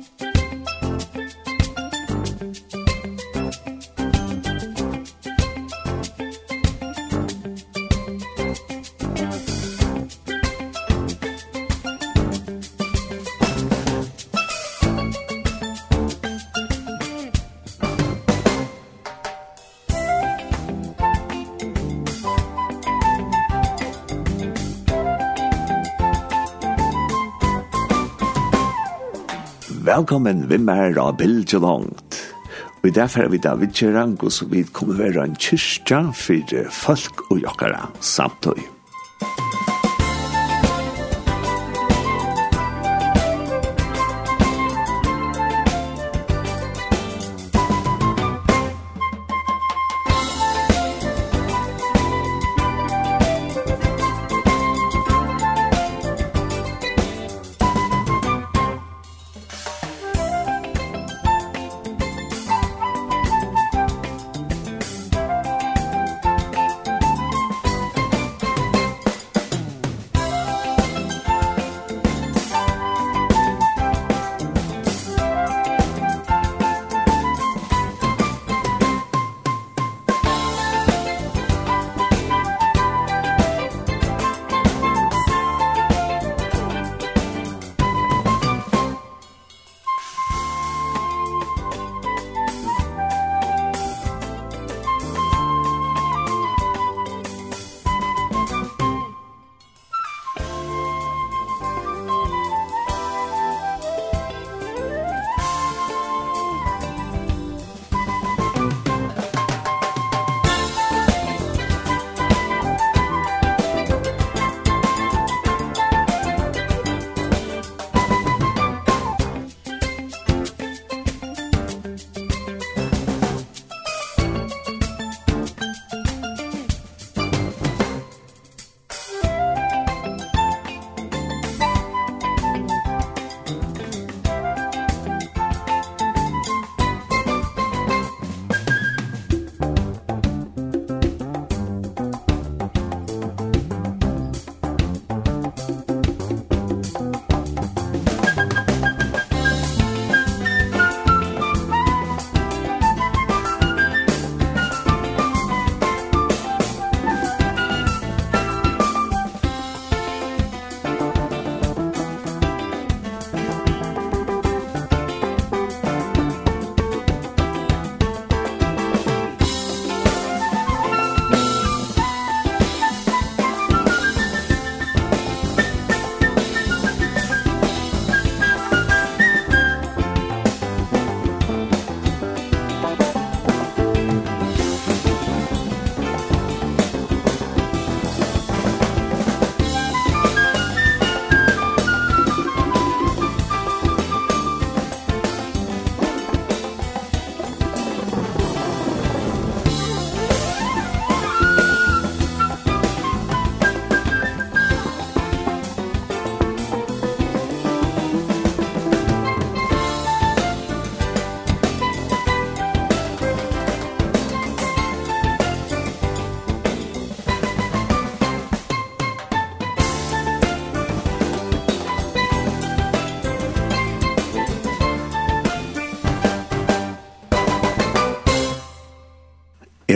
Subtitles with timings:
[0.00, 0.29] Musik
[30.00, 32.16] Velkommen vi mer av Bilge Langt.
[32.80, 33.74] Og i derfor er vi David
[34.24, 38.79] og så vi kommer være en kyrkja for folk og jokkara samtøy.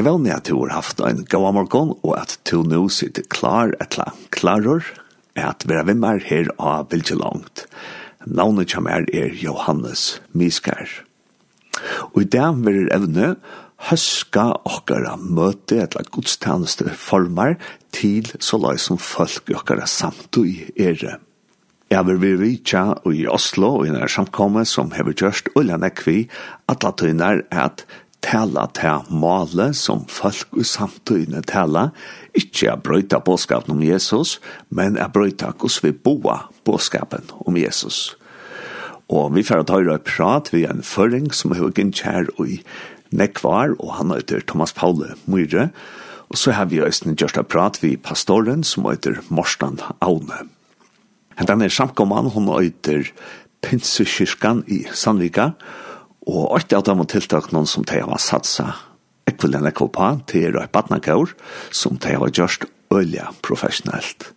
[0.05, 3.71] Jeg vil at du har haft en gav morgon, og at du nå sitter klar
[3.81, 4.85] etla klarer,
[5.33, 7.63] er at vi er vimmer her av Vilje Langt.
[8.29, 9.09] Navnet som er
[9.41, 10.93] Johannes Miskær.
[12.13, 13.31] Og i dag vil evne
[13.89, 17.57] høska okkara møte etla godstjeneste formar
[17.97, 21.17] til så løy som folk okkara samtid er.
[21.89, 26.27] Jeg vil vi vitja i Oslo og i nær samkomme som hever gjørst ullanekvi
[26.69, 27.87] at la tøyner at
[28.25, 31.91] tala til male som folk i samtøyne tala,
[32.37, 34.39] ikkje a brøyta båskapen om Jesus,
[34.71, 38.15] men a brøyta hos vi boa båskapen om Jesus.
[39.13, 42.63] Og vi får ta høyre prat vi en føring som er høygen kjær i
[43.13, 45.69] nekvar, og han heter Thomas Paule Myre,
[46.33, 50.49] og så har vi øyne gjørst prat vi pastoren som heter Morstand Aune.
[51.37, 53.11] Hentan er samkomman, hun heter
[53.63, 55.84] Pinsekirkan i Sandvika, og
[56.25, 58.73] Og alt av dem og tiltak noen som de har satsa
[59.29, 61.35] ekvillen ekko på, det er et badnakaur
[61.73, 64.31] som de har gjort ølja professionelt.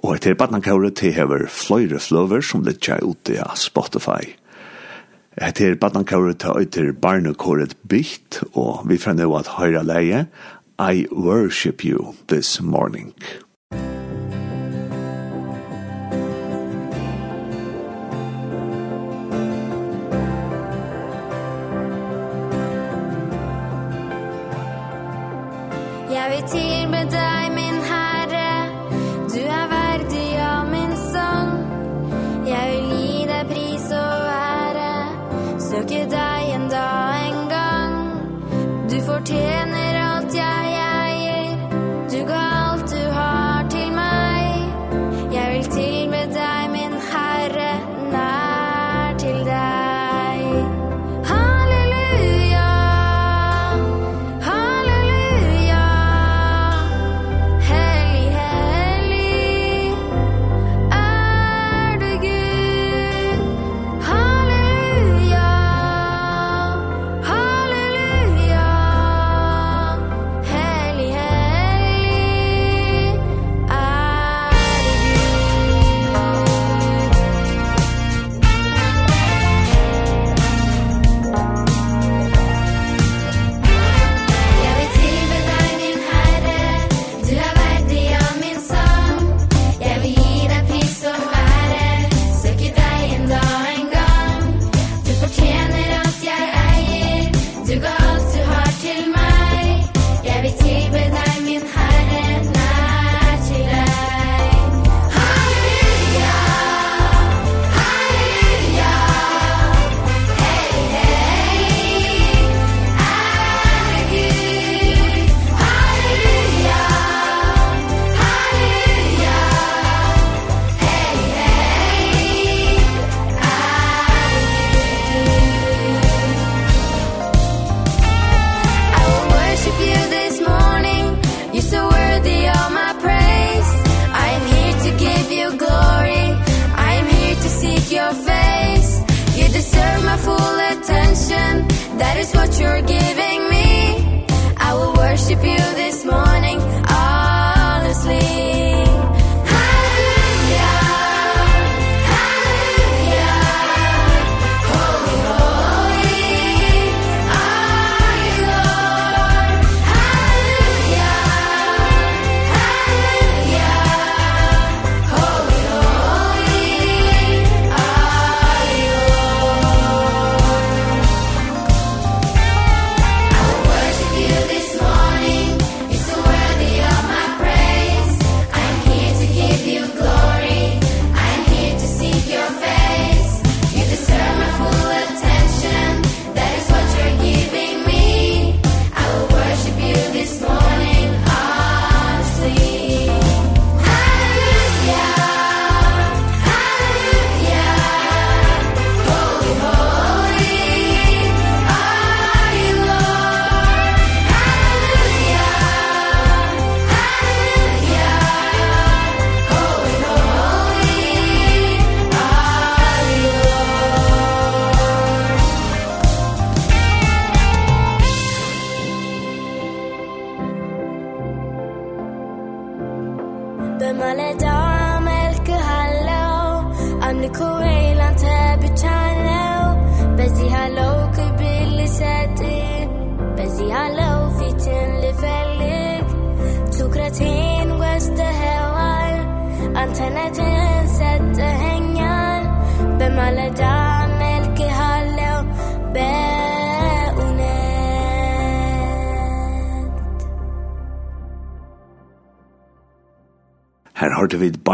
[0.00, 4.32] Og etter badnakauret de har fløyre fløver som litt kjær ute av Spotify.
[5.40, 10.26] Etter badnakauret de har barnekåret bytt, og vi får nå at høyre leie
[10.80, 13.12] I worship you this morning.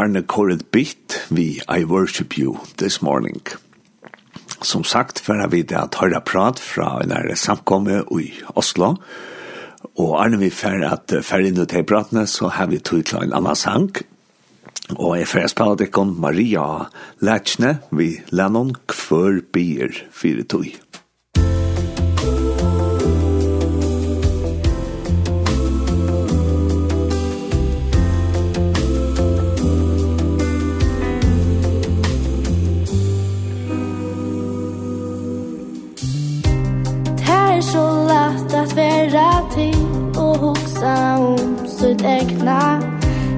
[0.06, 3.40] Arne Koret Bitt vi I Worship You This Morning.
[4.62, 8.92] Som sagt, før vi det at høyre prat fra en her samkomme i Oslo,
[9.98, 13.24] og Arne vi før at før inn ut i pratene, så har vi tog til
[13.24, 13.90] en annen sang,
[14.94, 16.86] og jeg før spiller det Maria
[17.18, 20.70] Lætsne, vi lennom kvør bier fire tog.
[37.72, 42.82] så lätt att vara till och huxa om sitt egna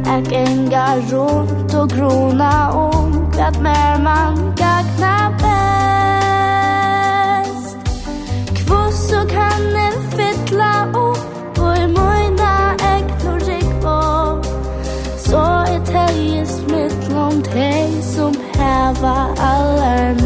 [0.07, 6.29] Ek enga runt och grona om vad mer man gagna bäst.
[8.57, 14.43] Kvoss och kan en fytla upp och i mojna egnor rikvå
[15.19, 20.18] Så ett helges mittlånd hej som häva allar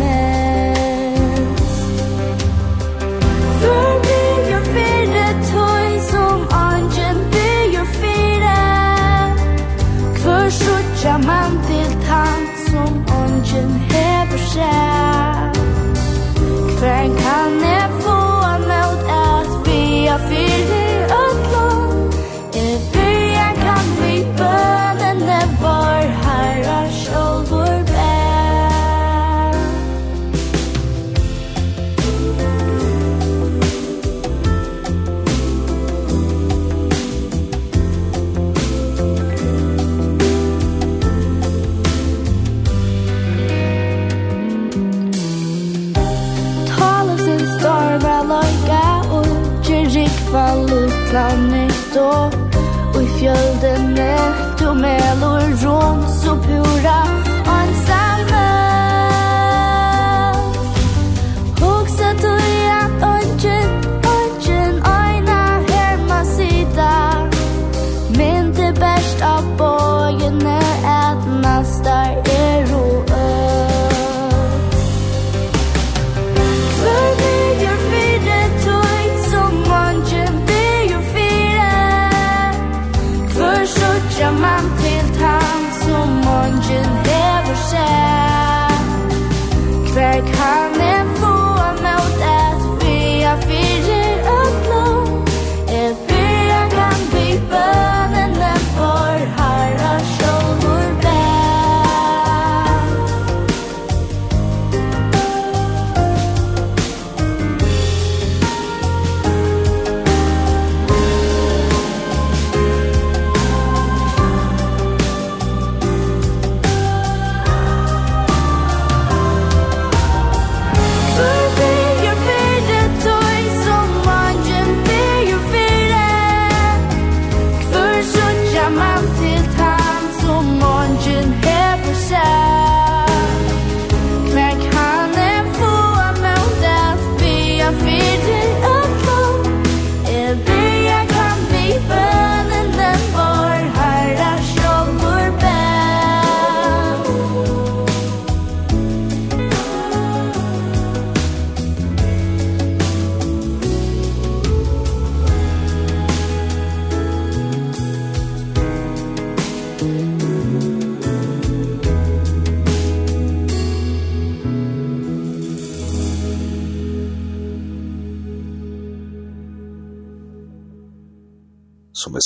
[54.82, 57.11] kameler runt så pura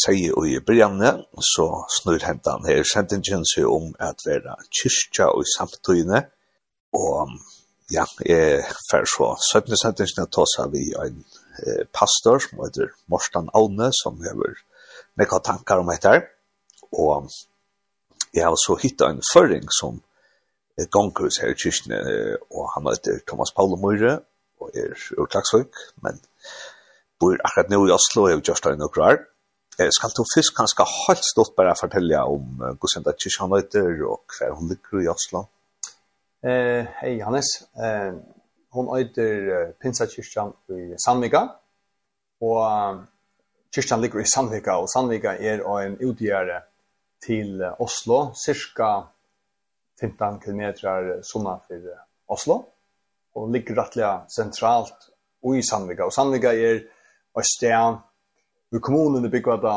[0.06, 1.66] sier og i brygjane, så
[1.98, 2.84] snur hentan her.
[2.86, 6.22] Sentingen seg om at vera kyrkja og samtøyne,
[6.96, 7.34] og
[7.92, 11.20] ja, jeg fer så 17 sentingen at tåsa vi en
[11.62, 14.56] eh, pastor som heter Morstan Aune, som hever
[15.18, 16.26] nekka tankar om etter,
[16.92, 17.30] og
[18.34, 20.00] jeg har så hittet en føring som
[20.76, 22.00] er gongkurs her i kyrkjene,
[22.52, 24.18] og han heter Thomas Paolo Møyre,
[24.60, 25.28] og er ur
[26.02, 26.20] men
[27.20, 29.18] bor akkurat nå i Oslo, og jeg har gjort det i noen år,
[29.76, 34.04] skal du først kanskje helt stått bare fortelle om uh, hvordan det er kyrkjan øyter
[34.09, 35.45] og hver hun ligger i Oslo?
[36.47, 37.49] Eh, hei Hannes,
[37.85, 38.14] eh,
[38.73, 41.42] hun øyter uh, Pinsa kyrkjan i Sandvika,
[42.40, 43.02] og uh,
[43.75, 46.61] kyrkjan ligger i Sandvika, og Sandvika er en utgjøre
[47.26, 49.09] til Oslo, cirka
[50.00, 50.62] 15 km
[51.25, 51.88] sunna for
[52.28, 52.61] Oslo,
[53.35, 55.11] og ligger rettelig sentralt
[55.56, 56.85] i Sandvika, og Sandvika er
[57.37, 57.99] et sted
[58.76, 59.75] Vi kommunen er bygget da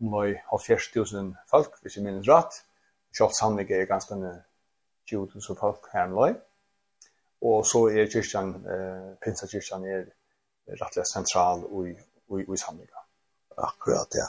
[0.00, 2.58] om noe av 40.000 folk, hvis jeg minnes rett.
[3.16, 4.18] Kjalt Sandvik er ganske
[5.08, 6.34] 20.000 folk her med omlai.
[7.48, 10.04] Og så er kyrkjan, eh, Pinsa Pinsakyrkjan er
[10.82, 12.92] rettelig sentral i, i, i Sandvik.
[13.56, 14.28] Akkurat, ja.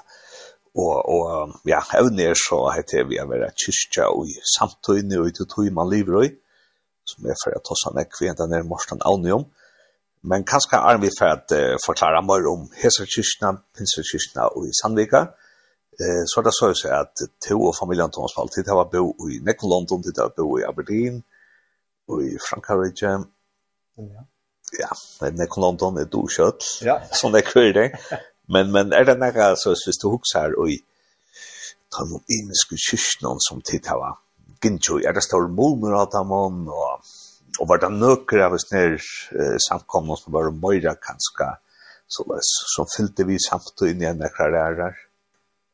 [0.71, 5.35] Og, og ja, evne er så heter vi å være kyrkja i samtøyne og i
[5.35, 6.31] tøy man lever i,
[7.11, 9.43] som er for å ta han ekvi, den er morsan avnjom.
[9.43, 9.60] om
[10.23, 14.67] Men kanskje er vi for å uh, forklare mer om Heser Kyrkina, Heserkirkene, Kyrkina og
[14.69, 15.23] i Sandvika.
[15.97, 19.39] Uh, så er det så at to og familien Thomas Paul, det var bo i
[19.45, 21.23] Nekon London, til det var bo i Aberdeen,
[22.09, 23.15] og i Frankrike.
[23.97, 24.25] Ja,
[24.79, 26.99] ja Nekon London er doskjøtt, ja.
[27.17, 27.89] som det er det.
[28.51, 30.81] Men, men er det noe, så hvis du husker og i
[31.91, 34.19] ta noen imiske kyrkina som tid det var
[34.61, 37.01] jo, er det stor mormor av dem, og
[37.61, 41.51] og var det nøkker av oss nær eh, samkomne som var møyre kanskje,
[42.11, 44.97] så, det som fylte vi samtidig inn i en ekra lærer.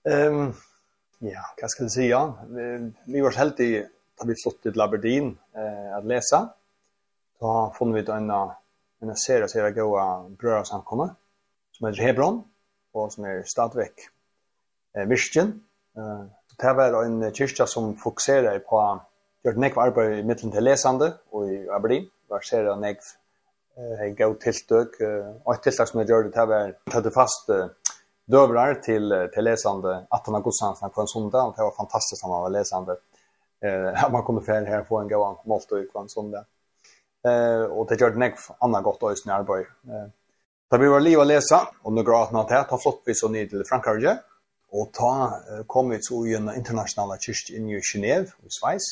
[0.07, 0.51] Um,
[1.23, 2.21] ja, hva skal jeg si, ja.
[2.51, 2.67] Vi,
[3.09, 3.71] vi var heldig
[4.17, 6.43] da vi flott til Laberdin eh, at lese.
[7.41, 8.31] Da funnet vi en
[9.01, 11.11] en serie serie goa brødre samkomne,
[11.73, 12.41] som heter Hebron,
[12.97, 14.07] og som er stadvekk
[14.95, 15.53] eh, Virgen.
[15.97, 16.23] Eh,
[16.57, 18.81] det var en kyrkja som fokuserer på
[19.45, 23.13] gjort nekv arbeid i mittelen til lesande og i Aberdeen, var ser jeg nekv
[23.99, 24.95] hei gau tiltøk,
[25.45, 27.51] og et tiltak som jeg gjør det til var tøtte fast
[28.27, 32.47] døvrar til, til lesande gått augustan på en sondag, og det var fantastisk når han
[32.47, 32.97] var lesande,
[33.61, 36.45] Eh, man kunne fer her få en gau målt og på en sondag.
[37.27, 39.65] Og det gjør det nekv anna godt og i arbeid.
[40.71, 43.27] Da vi var liv å läsa og nu grat natt her, ta flott vi så
[43.31, 44.13] ned til Frankrike,
[44.71, 48.87] og ta kom vi så i en internasjonale kyrst inn i Genève, i Sveis,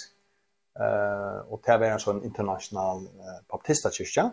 [0.80, 4.32] Eh och det var en sån international uh, baptista kyrka.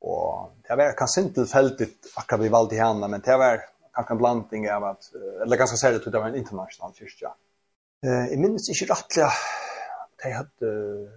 [0.00, 3.60] Och det var kanske inte tillfälligt akkurat vi valde henne, men det var
[3.94, 5.02] kanske en blandning av att
[5.42, 7.34] eller ganska säkert att det var en international kyrka.
[8.06, 9.30] Eh i minns inte rättliga
[10.22, 11.08] de hade uh,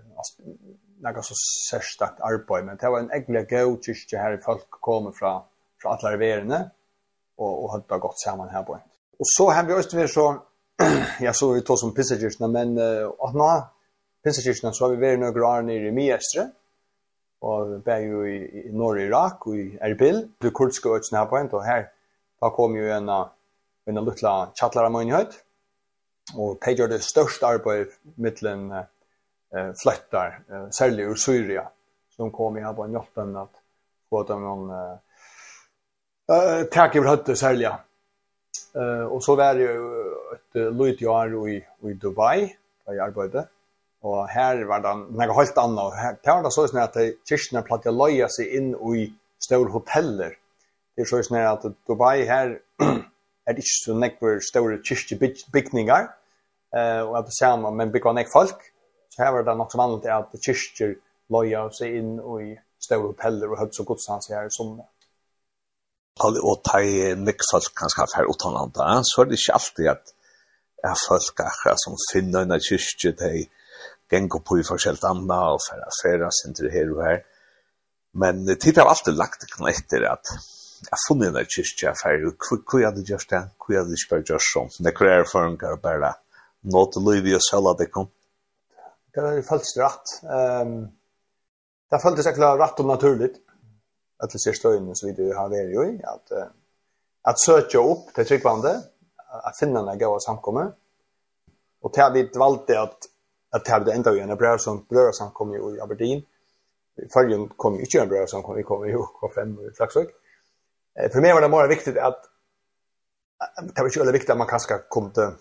[1.02, 1.34] några så
[1.72, 5.42] särskilt arbete, men det var en ägla god kyrka här i folk kommer från
[5.82, 6.70] från alla världen
[7.36, 8.74] och och hade gått samman här på.
[9.20, 10.42] Och så har vi också så
[11.20, 13.70] ja så vi tog som pissagers men uh, och nå
[14.24, 16.50] Pinsekirken så har vi vært noen år nere i Miestre,
[17.48, 21.52] og vi jo i, i Nord-Irak og i Erbil, det kurdske øyne her på en,
[21.56, 21.86] og her
[22.40, 23.30] da kom jo en, av
[23.88, 25.38] en lutla tjattlar av mønighet,
[26.36, 31.64] og de gjør det største arbeid mittlen eh, fløttar, eh, særlig ur Syria,
[32.16, 33.62] som kom i her på en jotten at
[34.10, 37.72] få dem noen eh, tak i høtte særlig.
[38.76, 39.88] Eh, og så var det jo
[40.36, 41.58] et lydjør i,
[41.88, 42.50] i Dubai,
[42.86, 43.48] da jeg arbeidet,
[44.08, 45.98] Og her var det noe helt annet.
[46.00, 46.96] Her, det var det så sånn at
[47.28, 49.10] kyrkene platt å løye seg inn i
[49.44, 50.38] større hoteller.
[50.96, 56.08] Det er så sånn at Dubai her er det ikke så noen større kyrkebygninger.
[56.70, 58.64] Uh, og at det ser man, men bygger noen folk.
[59.10, 60.96] Så her var det nok så vanlig at kyrkjer
[61.34, 64.88] løye seg inn i større hoteller og høyt så godstans her som det
[66.20, 70.12] og ta i nek folk kanskje her utenlandet, så er det ikke alltid at
[70.90, 73.46] er folk akkurat som finner en kyrkje, til
[74.12, 77.24] gänga på i forskjellt anna och færa færa center her og här.
[78.14, 80.26] Men tittar har alltid lagt knätter att
[80.90, 84.10] jag funnit den där kyrkja færa och hur jag hade gjort det, hur jag ikke
[84.10, 86.16] bare det som det kräver för en kar bara
[87.12, 88.08] liv i å alla det kom.
[89.14, 89.78] Det har ju rett.
[89.78, 90.24] rätt.
[90.24, 90.88] Um,
[91.90, 93.38] det följdes säkert rätt og naturligt
[94.24, 96.48] at det ser stöjning så vi har varit ju att uh,
[97.22, 98.82] att söka upp til tryggvande
[99.44, 100.72] att finne en här gåa samkommer
[101.82, 102.98] och till att vi valgte att
[103.50, 106.22] att det hade ända i en brev som bröder som kom ju i Aberdeen.
[107.14, 110.10] Följen kom ju inte en brev som kom vi kom ju på fem och flaxök.
[111.00, 112.26] Eh för mig var det bara viktigt att
[113.76, 115.32] det var ju väldigt viktigt att man kanske kom till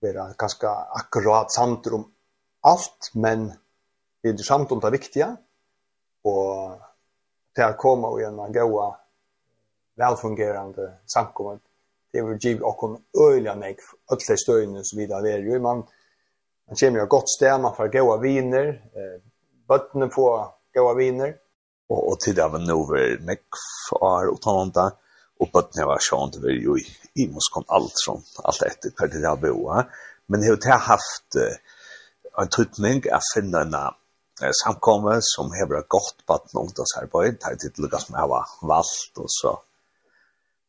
[0.00, 2.12] vara ganska akkurat samt om
[2.60, 3.52] allt men
[4.22, 5.36] det är samt om det viktiga
[6.22, 6.80] och
[7.52, 8.96] det att komma och en goa
[9.94, 11.60] välfungerande samkommet,
[12.12, 15.86] det vill ge och en öliga nek alla stöjna så vidare det är ju man
[16.68, 19.16] Man kommer jo godt sted, man får goda viner, eh,
[19.68, 20.36] bøttene får
[20.74, 21.32] goda viner.
[21.88, 24.92] Og, og til det var nog över nekvar och tanta.
[25.40, 29.20] Och bötterna var det var jo i i Moskon alt från alt etter per det
[29.20, 29.86] där boa.
[30.26, 31.56] Men det har jag haft eh,
[32.42, 33.94] en tryckning att finna
[34.42, 37.38] en samkommer som har vært ett gott bötten ungdomsarbeid.
[37.38, 39.52] Det er til lyckas som jeg ha valgt og så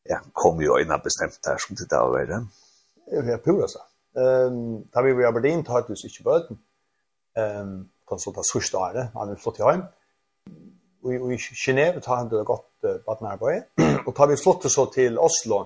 [0.05, 2.45] ja, kom jo inn og bestämt her som det där var det.
[3.11, 3.94] Ja, det är pura sagt.
[4.15, 6.59] Ehm ta vi vi Aberdeen tar du sig bøten.
[7.37, 9.83] Ehm konsulta sørste året, han er flott i heim.
[11.05, 13.63] Vi i Genève tar han det godt badnarbeid.
[14.05, 15.65] Og tar vi flott så til Oslo,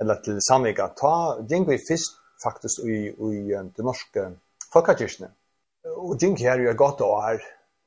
[0.00, 1.12] eller til Sandvika, ta,
[1.48, 3.40] gjeng vi først faktisk i, i
[3.76, 4.26] det norske
[4.72, 5.30] folkekirkene.
[5.96, 7.40] Og gjeng her er godt år,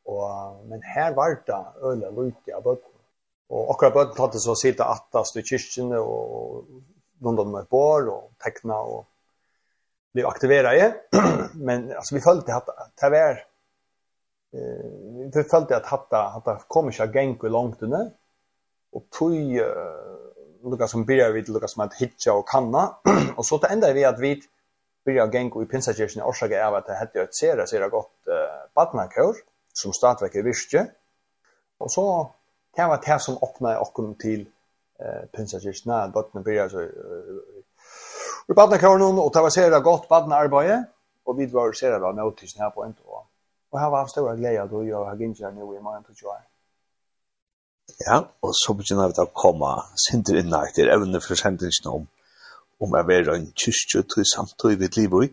[0.10, 2.90] og, men her var det øle lute av bøten.
[3.52, 6.66] Og akkurat bøten tatt det så sitte attast i kyrkene, og
[7.22, 9.06] rundt om et bår, og tekna, og
[10.14, 10.96] blev aktiverade
[11.54, 13.32] men alltså vi följde att ta vär
[14.54, 14.92] eh
[15.34, 18.12] vi följde att hatta hatta kommer jag gänk långt inne
[18.92, 22.96] och tog uh, som börjar vid Lucas som att hitcha och kanna
[23.36, 24.42] och så ända vi att vi
[25.06, 28.74] börjar gänk i pinsakirchen och jag av att det hade ett sera sera gott uh,
[28.76, 29.36] badnakör
[29.74, 30.88] som startverket visste
[31.78, 32.32] och så
[32.76, 34.46] kan vara det som öppnar och till
[35.00, 36.80] eh pinsakirchen när botten börjar så
[38.50, 40.88] i badnekåren, og det var sera godt badnearbeid,
[41.26, 43.26] og vi var sera bra nøytisene her på en tog.
[43.72, 46.16] Og her var han stora glede at vi har gynnt her nå i morgen til
[46.16, 46.40] 20.
[48.08, 49.70] Ja, og så begynner vi da å komme
[50.06, 52.10] sinter inn her til evne for sendingen om
[52.82, 55.28] om jeg var en kyrkje til samtøy vidt liv i,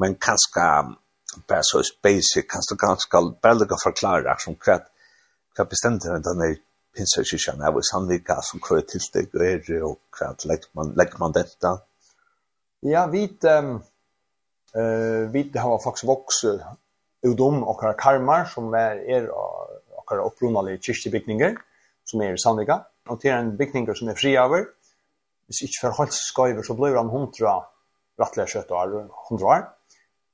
[0.00, 0.68] men kanskje
[1.48, 4.78] bare så basic, kanskje ganske bare lukke forklare som hva,
[5.56, 6.54] hva bestemte den denne
[6.96, 11.36] pinsa kyrkjen er, hva sannvika som hva tilsteg er, og hva legger man, legger man
[11.36, 11.74] dette,
[12.80, 13.80] Ja, vi ehm
[14.74, 16.60] eh vi har faktiskt vuxit
[17.40, 19.68] om och har karmar som är er och
[20.10, 21.56] våra upprunade kyrkbyggningar
[22.04, 24.64] som är i Sandvika och det är en byggningar som är fri över.
[25.46, 27.62] Hvis ikke for holdt skøyver, så blir han hundra
[28.18, 29.62] rettelig kjøtt og hundra år.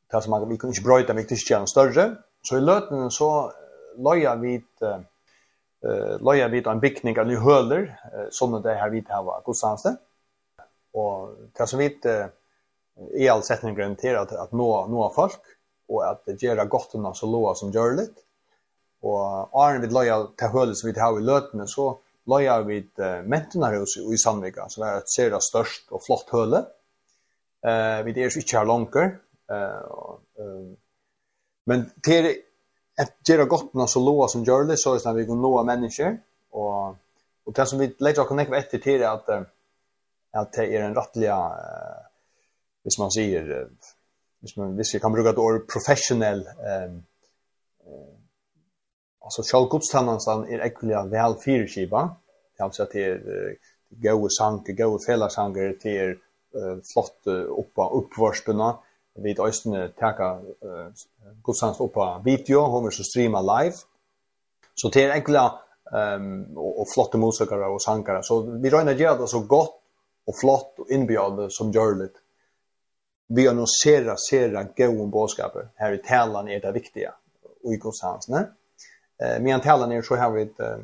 [0.09, 2.17] Det er som at vi kunne ikke brøyde, vi kunne ikke gjøre større.
[2.45, 3.53] Så i løtene så
[3.99, 8.91] løya vi uh, løya vi en bygning av nye høler, uh, sånn at det her
[8.91, 9.91] vi har godstandste.
[9.91, 10.12] Mm
[10.93, 11.99] och det som vi
[13.15, 15.41] i all sättning garanterar att, att nå, nå folk
[15.89, 18.09] och att göra gott om så låga som gör det.
[19.01, 23.23] Och Arne vi loja till hölet som vi har i lötene så loja vi uh,
[23.25, 26.59] mentenarhus i Sandvika som är ett sera störst och flott höle.
[27.67, 28.97] Eh vi det är ju inte här långt.
[28.97, 29.13] Eh
[31.65, 32.35] men till
[33.03, 35.65] att göra gott om så låga som gör det så är det vi går nå
[35.65, 36.19] människor
[36.51, 36.97] och
[37.45, 39.29] och det som vi lägger oss connect efter till är att
[40.33, 41.37] at det er en rättliga
[42.83, 43.69] hvis man säger
[44.41, 47.03] hvis man hvis vi kan bruka ett ord professionell ehm
[49.25, 52.17] alltså självgodstannan är ekliga väl fyrskiva
[52.57, 53.57] det alltså att det är
[53.91, 56.19] goda sanker goda fällasanker det är
[56.93, 57.27] flott
[57.59, 58.79] uppa uppvarspena
[59.15, 60.93] vi östne uh,
[61.43, 63.75] godstans uppa video hon vill så streama live.
[64.75, 65.53] Så det är ekliga
[65.93, 69.82] ehm och flotta musiker och sångare så vi rör ner det så gott
[70.25, 72.17] och flott och inbjudande som görligt.
[73.29, 77.15] Vi annonserar sera goda bådskaper här i tälan är det viktiga
[77.63, 78.47] och i Guds ne?
[79.23, 80.79] Eh men tälan är så här eh,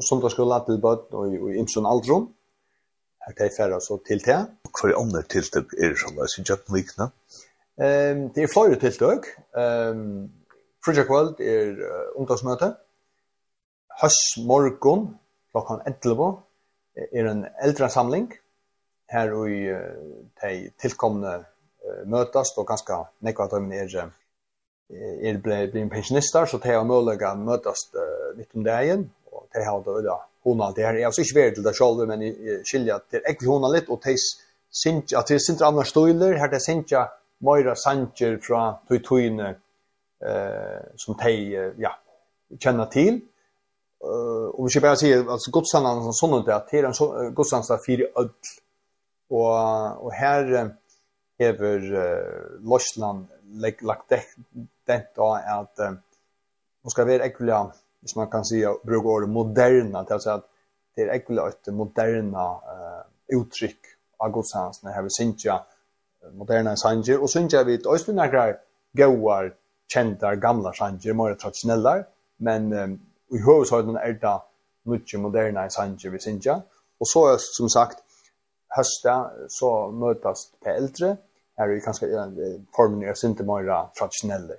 [0.00, 2.34] som det skulle till bud och i imson aldrum.
[3.18, 6.42] Här tar färra så till te Och för andra tilltag är det som läs i
[6.46, 7.10] Japan
[7.80, 9.20] Ehm det är flera tilltag.
[9.56, 10.30] Ehm
[10.84, 11.82] Project World är
[12.16, 12.76] ungdomsmöte.
[14.00, 15.18] Höst morgon
[15.52, 16.42] klockan 11
[17.12, 18.32] er en eldre samling
[19.10, 19.62] her og i
[20.42, 21.38] de tilkomne
[22.06, 24.10] møtast, og ganske nekva at de er,
[25.30, 29.46] er ble, ble pensjonister, så de har mulig å møtast uh, midt om dagen, og
[29.54, 30.98] de har da øyla hona det her.
[30.98, 33.72] Jeg har ikke vært til det selv, men jeg skiljer at det er ikke hona
[33.72, 37.74] litt, og de synes at det er sindra andre støyler, her de synes at Moira
[37.74, 39.54] Sanchez fra Tuituine
[40.20, 41.34] eh, som de
[41.80, 41.96] ja,
[42.60, 43.22] kjenner til,
[44.00, 47.76] Uh, og vi skal bare si at godstandene som sånn at det er en godstandene
[47.84, 48.54] fyrir ødel
[49.30, 50.70] og og her
[51.38, 54.22] hever uh, Lorsland lagt lag
[54.86, 55.96] dent då at uh,
[56.82, 60.48] man ska vara ekvilia hvis man kan säga bruke ordet moderna till att säga att
[60.96, 63.80] det är ekvilia et moderna uh, uttryck
[64.18, 65.60] av Guds hans när vi synja
[66.32, 68.54] moderna sanger och synja vi östra några
[68.92, 69.54] goar
[69.92, 72.04] kända gamla sanger mer traditionella
[72.36, 74.40] men um, i huvudsak er det
[74.82, 76.62] mycket moderna sanger vi synja
[76.98, 77.98] och så som sagt
[78.70, 81.16] hösta så mötas på äldre.
[81.56, 82.06] Här är ju ganska
[82.76, 84.50] formen är inte mer traditionell.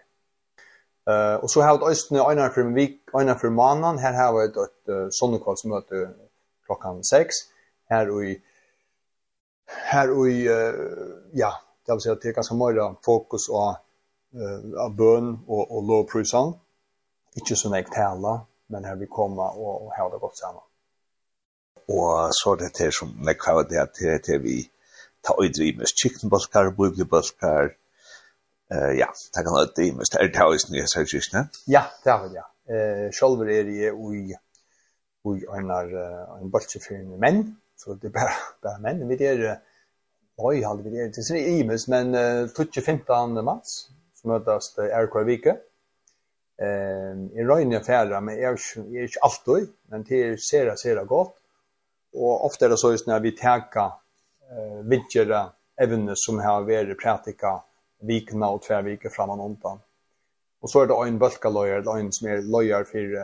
[1.09, 3.97] Eh och så har det östne ena för en vik, ena för månaden.
[3.97, 6.09] Här har vi ett, ett sonnekvallsmöte
[6.65, 7.35] klockan 6
[7.89, 8.41] här i
[9.65, 10.47] här i
[11.31, 11.53] ja,
[11.85, 13.77] det vill säga det är ganska mer fokus på
[14.33, 16.53] eh av bön och och lovprisan
[17.35, 20.63] Inte så mycket tala, men här vi komma och, och ha det gott samman
[21.91, 24.57] og så er det til som jeg har det at det er vi
[25.25, 27.73] ta og drives chickenbalkar, bibelbalkar,
[28.73, 31.43] uh, ja, ta kan det drives, det er det hos nye sørgistene.
[31.69, 32.45] Ja, det er det, ja.
[32.71, 34.23] Uh, selv er jeg ui,
[35.23, 35.91] ui einar,
[36.39, 37.43] en balkje for menn,
[37.77, 39.43] så det er bare, bare menn, vi er,
[40.37, 43.43] oi, halde vi er, det er imes, men uh, 25.
[43.45, 43.75] mars,
[44.17, 45.59] som møtes RK Vike,
[46.61, 51.31] Eh, i røyne affæra, men jeg er ikke alltid, men det er sera, sera godt
[52.15, 53.93] og ofte er det så just når vi tenker
[54.51, 55.45] eh, vidgjere
[55.81, 57.59] evne som har vært pratika
[58.07, 59.79] vikna og tvervike fram og undan.
[60.61, 63.15] Og så er det en bølkaløyer, eller en som er løyer for,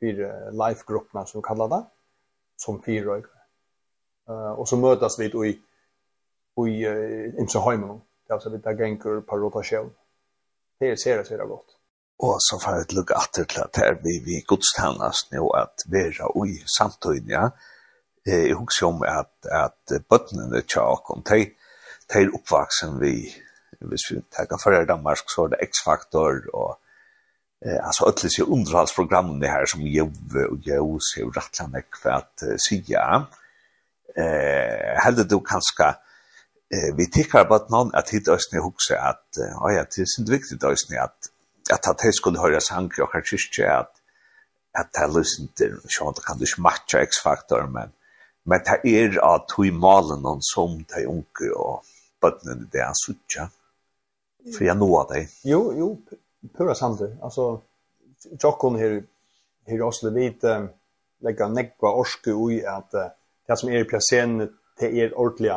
[0.00, 0.24] for
[0.62, 1.82] life-gruppene, som vi kallar det,
[2.60, 3.30] som fire øyne.
[4.28, 8.76] Uh, og så møtes vi i, i uh, Imse Høymen, det er altså vi tar
[8.78, 9.90] genker på rotasjon.
[10.80, 11.76] Det er ser det, det godt.
[12.24, 16.30] Og så får jeg et atter til at her vi, vi godstannast nå at vera
[16.36, 17.48] ui samtøyne, ja
[18.26, 21.46] eh jag husker om att att bottnen det tjock om te
[22.12, 23.34] te uppvuxen vi
[23.80, 26.78] hvis vi tar för Danmark så är det X-faktor och
[27.66, 32.42] eh alltså alla så underhållsprogram det här som Jove och Jose för att kvart
[32.86, 33.26] ja
[34.16, 35.88] eh hade du kanske
[36.74, 40.32] eh vi tycker att någon att hit ni huxa att ja ja det är så
[40.32, 41.18] viktigt ösne att
[41.72, 43.94] att att det skulle höra sank och kanske att
[44.78, 47.90] att ta lyssnar så att kan du matcha X-faktor men
[48.44, 51.84] Men det er at tog malen han som de unge og
[52.20, 53.48] bøttene det er suttja.
[54.52, 55.30] For jeg nå av deg.
[55.48, 55.88] Jo, jo,
[56.52, 57.46] pura samt Altså,
[58.40, 58.98] tjokken her,
[59.68, 60.68] her også Oslo vet, um,
[61.24, 63.08] legger nekva orske ui at uh,
[63.48, 64.42] det som er i plassen,
[64.78, 65.54] til er ordentlig.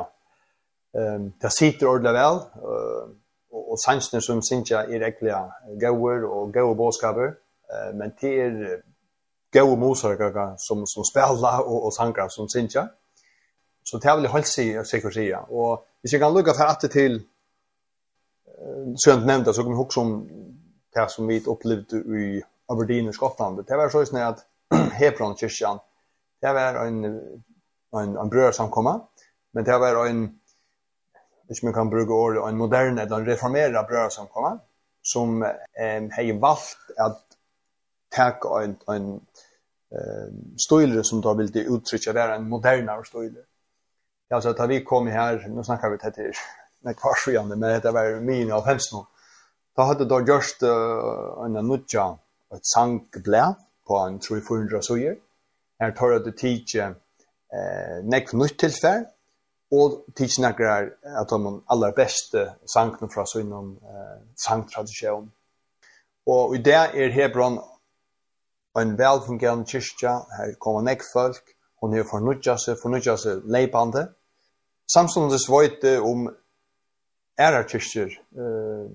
[0.96, 3.10] Um, det sitter ordentlig vel, uh,
[3.52, 5.36] og, og sansene som synes jeg er ekkelig
[5.82, 7.36] gauer og gauer bådskaper,
[7.68, 8.62] uh, men det er
[9.54, 12.88] gode musiker som, som spiller og, og sanger som synger.
[13.86, 15.40] Så det er seg helt sikkert sida.
[15.50, 19.80] Og hvis jeg kan lukke for at det til uh, Sønt nevnte, så kan vi
[19.80, 20.14] huske om
[20.96, 23.64] det som vi opplevde i Aberdeen i Skottland.
[23.64, 24.44] Det var sånn at
[25.00, 25.80] Hebron kyrkjan,
[26.44, 27.06] det var en,
[27.96, 28.98] en, en brød samkomma,
[29.56, 30.26] men det var en,
[31.48, 34.58] hvis man kan bruke året, en moderne, eller en reformeret brød samkomma,
[35.04, 37.24] som eh, har valgt at
[38.18, 39.22] tak en en
[39.96, 40.28] eh
[40.58, 43.44] stöjler som då vill det uttrycka vara en modernare stöjler.
[44.30, 46.32] Ja så att vi kom här nu snackar vi tätt här
[46.84, 49.08] när kvarsjande men det var min av hemsno.
[49.76, 52.18] Då hade då just uh, en nutja
[52.56, 53.56] ett sankblä
[53.88, 55.16] på en 300 sojer.
[55.80, 59.06] Här tar det teach eh neck nutt tillfär
[59.72, 65.32] og teach nakrar att de allra bästa sankna från så inom eh sanktradisjon.
[66.26, 67.60] Och i det är Hebron
[68.82, 74.08] en velfungerende kyrkja, her kommer nek folk, hun er fornudja seg, fornudja seg leipande.
[74.90, 76.28] Samståndes vøyte om
[77.40, 78.90] æra kyrkjer, eh,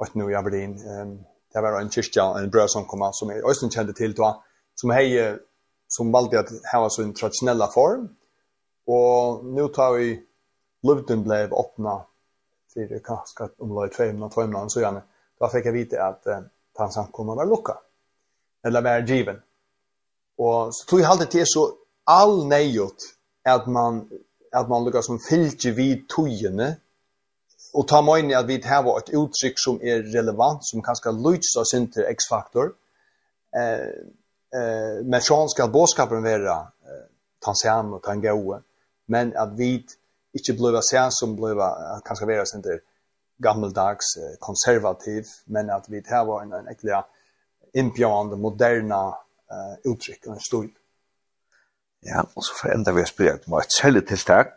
[0.00, 1.12] og nu i Aberdeen, eh,
[1.52, 4.34] det var en kyrkja, en brød som kom, som jeg også kjente til, da,
[4.76, 5.36] som hei,
[5.90, 8.08] som valgte at hava sin traditionella form,
[8.86, 10.18] og nu tar vi
[10.82, 11.98] Luvden ble åpna
[12.72, 15.02] til kanskje omlai 200-200 så gjerne.
[15.40, 16.46] Da fikk jeg vite at eh,
[16.76, 17.82] tansamkommet var lukket
[18.66, 19.36] eller vara given.
[20.38, 21.72] Och så tror jag alltid det så
[22.04, 22.96] all nejot
[23.44, 24.08] att man
[24.52, 26.74] att man lukkar som fylgje vid tøyene,
[27.74, 31.12] og ta meg inn i at vi har et uttrykk som er relevant, som kanskje
[31.14, 32.72] lyts av sin til X-faktor,
[33.54, 33.86] eh,
[34.58, 36.56] eh, men sånn skal båskapen være
[36.90, 37.04] eh,
[37.44, 38.58] tansian og tangaue,
[39.06, 39.76] men at vi
[40.34, 41.62] ikke blir sen som blir
[42.06, 42.82] kanskje være sin til
[43.42, 47.04] gammeldags, eh, konservativ, men at vi har en, en ekkelig
[47.74, 49.00] inbjudande moderne
[49.50, 50.70] eh, uttrykk og en stil.
[52.06, 54.54] Ja, og så forender vi å spørre om et særlig tiltak,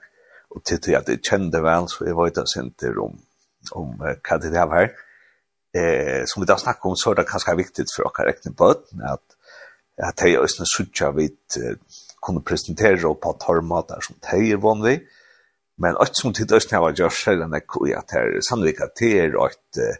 [0.54, 3.20] og til til at jeg kjenner vel, så jeg vet oss ikke om
[3.72, 4.90] om uh, hva det er her.
[5.74, 8.74] Eh som vi da snakker om så er det ganska viktig for oss rekne på
[8.74, 9.24] den, at,
[9.98, 11.80] at jeg også synes är en sucha vid
[12.26, 15.02] kunde presentera på tormater som det er vanlig.
[15.78, 19.20] Men att som tid jeg var jag själv när at det er sannolikt at det
[19.20, 20.00] er et,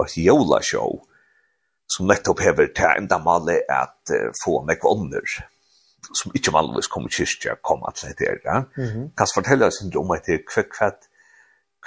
[0.00, 1.04] et jola show
[1.88, 5.38] som nettopp hever til enda male at uh, få nekva ånder
[6.14, 8.38] som ikke vanligvis kommer kyrkja komme til dette her.
[8.44, 8.58] Ja?
[8.76, 9.06] Mm -hmm.
[9.16, 10.90] Kan du fortelle oss ikke om etter hva hva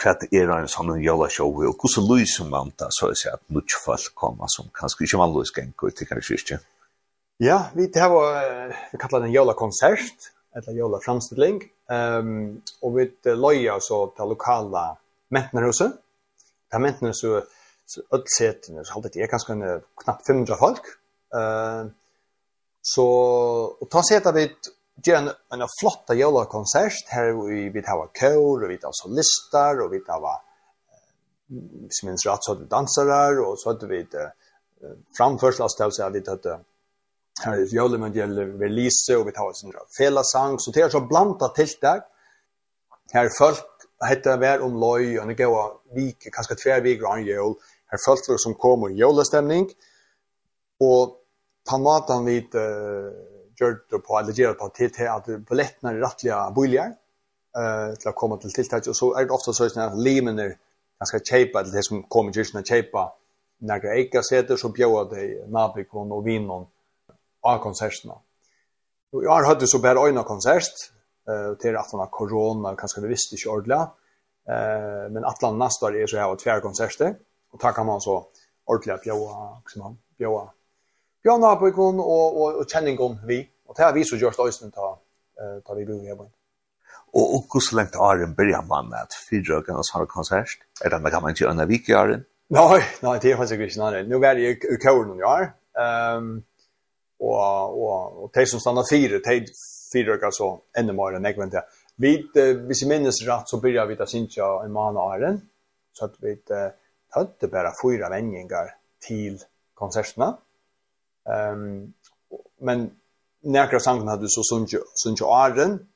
[0.02, 3.42] hva er en sånn jævla show og hvordan lyser man da så å si at
[3.50, 6.58] mye folk kommer som kanskje ikke vanligvis kan gå til hva kyrkja.
[7.40, 12.96] Ja, vi det var vi kallar det en jævla konsert eller jævla framstilling um, og
[12.96, 14.96] vi løyer så til lokala
[15.30, 15.92] mentnerhuset.
[16.70, 17.44] Det er mentnerhuset
[18.12, 19.58] öll setene, så det er kanskje
[20.04, 20.88] knappt 500 folk.
[21.32, 21.90] Uh,
[22.82, 23.06] så,
[23.78, 24.48] og ta seta vi
[25.06, 29.94] gjør en, en flotta jævla-konsert, her vi, vi har kår, og vi tar solister, og
[29.94, 30.42] vi tar uh,
[31.92, 34.30] som minns rett så hadde dansere, og så hadde vi uh,
[35.18, 36.62] framførsel av stedet, så hadde vi tatt uh,
[37.42, 41.04] her i jævla med gjelder release, og vi tar sin felasang, så det er så
[41.08, 42.08] blanda tiltak,
[43.14, 43.68] her folk
[44.08, 47.58] heter vær om loy og ne goa vik kanska tvær vik ran jól
[47.92, 49.68] her folk som kom i jolestemning,
[50.82, 51.18] og
[51.68, 53.12] på maten vi uh,
[53.60, 56.94] gjør det på, eller gjør det på til til at billettene er rettelig boliger,
[57.58, 60.56] uh, til å komme til tiltak, og så er det ofte sånn at limen er
[61.02, 63.10] ganske kjeipa, eller det som kommer i kyrkene kjeipa,
[63.62, 66.66] når det ikke seter, så bjør det nabikon og vinon
[67.46, 68.16] av konsertene.
[69.12, 70.88] Og jeg har hørt det så bare øyne konsert,
[71.30, 73.82] uh, til at han har korona, kanskje vi visste ikke ordentlig,
[74.50, 77.20] uh, men at atlan neste år er så jeg har tver konserter,
[77.52, 78.28] Och tackar man så
[78.66, 80.50] ordentlig bjöa, liksom, bjöa.
[81.24, 83.50] Bjöa några på ikon og, og, och känningon vi.
[83.68, 85.00] og det har vi så görs öjsten ta,
[85.42, 86.24] uh, ta vi bjöa hjemme.
[86.24, 86.32] Og
[87.14, 90.60] Och, och hur så länge Aren börjar man med at fyrre og kan har konsert?
[90.86, 93.60] Er det med kan man inte göra när vi gör nei, Nej, det er faktisk
[93.60, 95.46] ikke Nej, Nå er det i kåren noen år,
[96.18, 96.44] um,
[97.20, 99.46] og, og, og de som stannar fire, de
[99.94, 101.64] fire kan så enda mer än jag vet inte.
[101.96, 105.42] Vi jeg minnes rett, så begynner vi da synes jeg en måned av åren,
[105.94, 106.36] så at vi
[107.16, 108.76] hadde bare fyra vänningar
[109.08, 109.40] til
[109.76, 110.36] konsertene.
[111.28, 111.94] Ehm um,
[112.62, 112.92] men
[113.42, 115.88] några sangen hade så sunge sunge Arden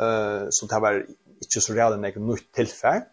[0.00, 1.06] eh uh, så det var
[1.42, 3.06] inte så redan något nytt tillfälle.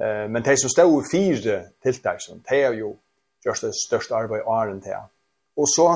[0.00, 2.94] Eh uh, men det som stod i fyra tilltag som det är ju
[3.44, 5.02] just det största arbetet Arden där.
[5.56, 5.92] Och så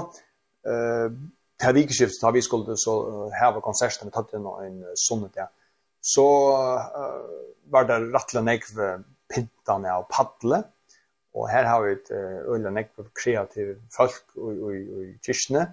[0.67, 1.13] eh uh,
[1.61, 5.49] det vikskiftet har vi skulle så här konserten tatt en en sonnet där.
[6.01, 7.23] Så uh,
[7.71, 10.63] var det rattla nekv pintan av paddle
[11.37, 12.11] Og her har vi et
[12.49, 15.67] øyla nekk kreativ folk i, i, kyrkene,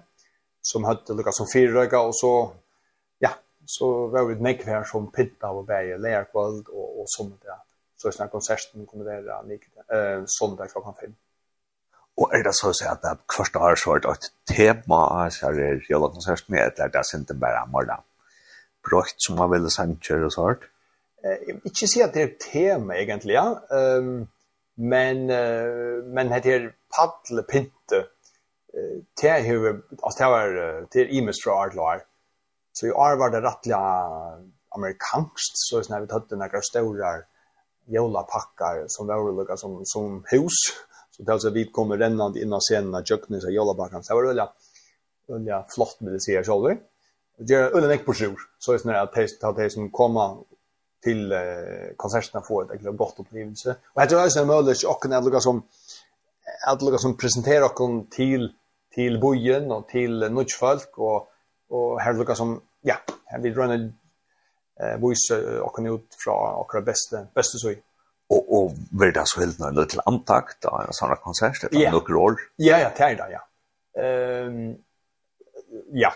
[0.64, 2.32] som hadde lukka som fyrrøyga, og så,
[3.24, 3.32] ja,
[3.76, 7.62] så var vi nekk her som pidda og bæg, lærkvald og, og sånne der.
[7.96, 11.14] Så sånn konserten kunne være uh, der klokkan fem.
[12.20, 15.00] Og er det så å si at det første år så er det et tema
[15.34, 18.04] så er det seg er jølakonserten, eller det er sinte bare morgen?
[18.84, 20.68] Brøkt som man ville sanger og sånt?
[21.24, 23.48] Eh, ikke si at det er tema egentlig, ja.
[23.72, 24.28] Um,
[24.74, 28.06] men uh, men det här paddlepinte
[29.20, 32.02] det här hur alltså det var till Imus från Artlar
[32.72, 33.78] så i år var det rättliga
[34.68, 37.22] amerikanskt så när vi hade några stora
[37.86, 40.52] jolapackar som var olika som som hus
[41.10, 44.48] så det alltså vi kommer rennande innan sena jöknen så jolapackar så var det
[45.28, 46.76] olja flott med det ser själva
[47.38, 50.36] det är olja näck på sjur så är det att det som kommer
[51.04, 51.38] till eh,
[51.96, 53.76] konsertene får ett egentligen gott upplevelse.
[53.92, 55.62] Och jag tror att det är möjligt att kunna lugga som
[56.66, 58.52] att dere som presentera kon till
[58.94, 61.30] till bojen och till nutchfolk och
[61.68, 63.92] och här dere som ja, her vil rønne
[64.80, 67.74] eh vise och ut från och våra bästa bästa så
[68.28, 71.92] och och vill det så helt nødvendig liten antakt av en sånn konsert det yeah.
[71.92, 72.40] några år.
[72.56, 73.42] Ja ja, det er det ja.
[74.02, 74.76] Ehm um,
[75.92, 76.12] ja,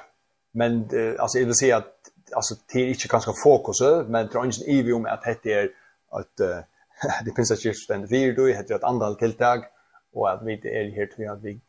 [0.53, 4.35] men uh, alltså jag vill säga att alltså det är inte ganska fokus men det
[4.35, 5.71] är ingen evig om att det är
[6.11, 6.59] att uh,
[7.25, 9.65] det finns att just den vi då heter ett antal tilltag
[10.13, 11.61] och att vi är här till att vi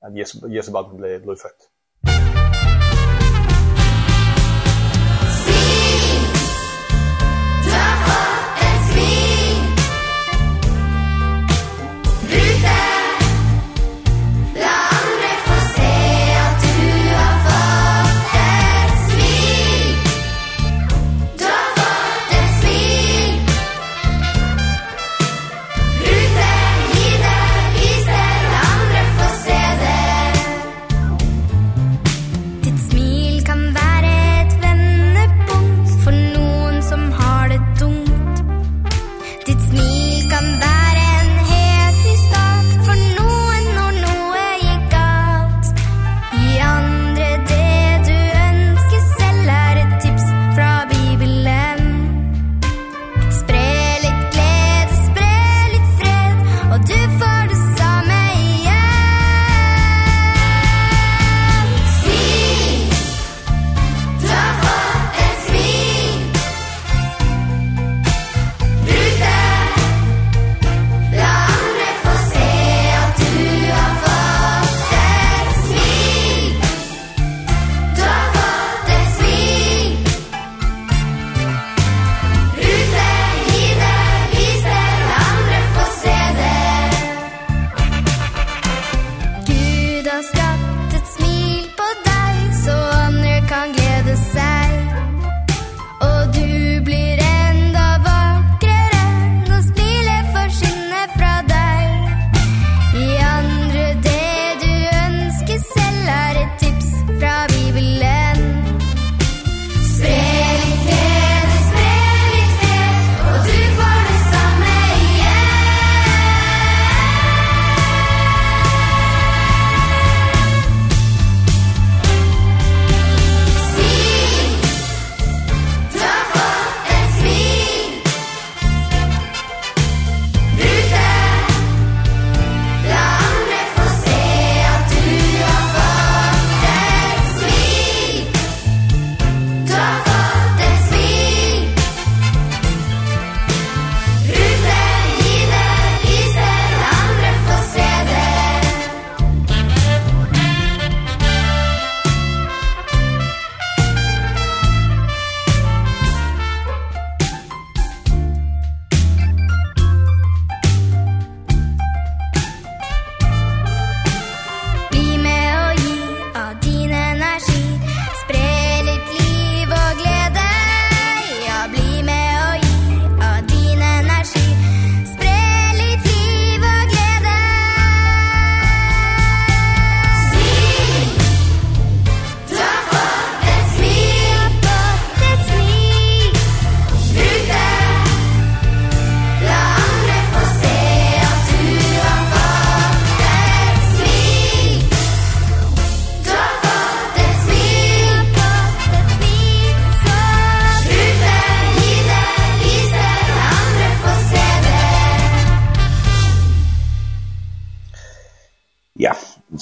[0.00, 1.68] att Jesus Jesus bara blev blodfött.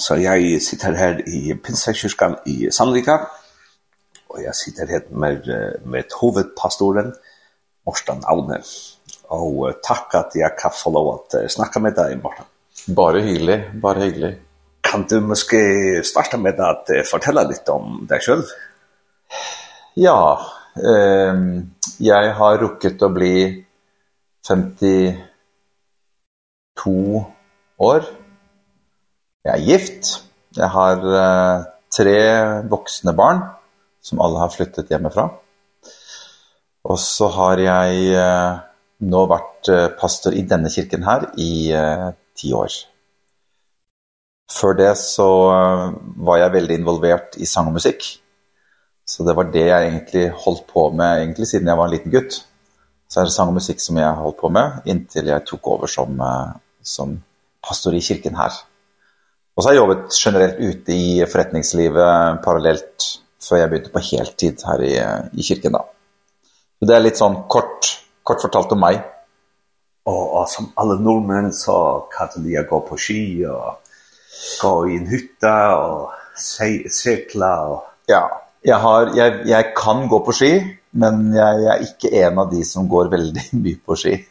[0.09, 3.15] Så jeg sitter her i Pinsekirken i Sandvika,
[4.33, 5.43] og jeg sitter her med,
[5.85, 7.11] med hovedpastoren,
[7.85, 8.57] Morten Aune.
[9.37, 12.47] Og takk at jeg kan få lov at snakke med deg, Morten.
[12.97, 14.31] Bare hyggelig, bare hyggelig.
[14.89, 15.61] Kan du måske
[16.03, 18.49] starte med at fortelle litt om deg selv?
[19.93, 20.21] Ja,
[20.73, 21.35] eh,
[22.01, 23.35] jeg har rukket å bli
[24.49, 25.21] 52
[27.91, 28.09] år,
[29.45, 30.09] Jeg er gift.
[30.57, 32.17] Jeg har uh, tre
[32.69, 33.43] voksne barn
[34.03, 35.29] som alle har flyttet hjemmefra.
[36.89, 38.59] Og så har jeg uh,
[38.99, 42.73] nå vært uh, pastor i denne kirken her i uh, ti år.
[44.49, 45.85] Før det så uh,
[46.25, 48.05] var jeg veldig involvert i sang og musikk.
[49.09, 52.13] Så det var det jeg egentlig holdt på med egentlig siden jeg var en liten
[52.13, 52.41] gutt.
[53.09, 55.89] Så er det sang og musikk som jeg holdt på med inntil jeg tok over
[55.89, 57.15] som, uh, som
[57.65, 58.53] pastor i kirken her.
[59.59, 64.61] Och så har jag jobbat generellt ute i förretningslivet parallellt för jag bytte på heltid
[64.65, 65.03] här i
[65.39, 65.85] i kyrkan då.
[66.79, 69.01] Så det är lite sån kort kort fortalt om mig.
[70.03, 73.81] Och, och som alla norrmän så kan jag gå på ski och
[74.61, 80.19] gå i en hytta och se, cykla och ja, jag har jag jag kan gå
[80.19, 83.95] på ski, men jag jag är inte en av de som går väldigt mycket på
[83.95, 84.25] ski.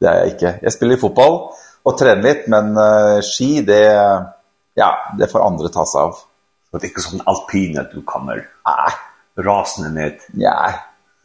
[0.00, 0.58] Det är jag inte.
[0.62, 1.50] Jag spelar fotboll
[1.82, 4.35] och tränar lite, men uh, ski det
[4.76, 6.22] ja, det får andre ta seg av.
[6.66, 8.96] Så det er ikke sånn alpine at du kommer ah,
[9.40, 10.24] rasende ned.
[10.40, 10.56] Ja,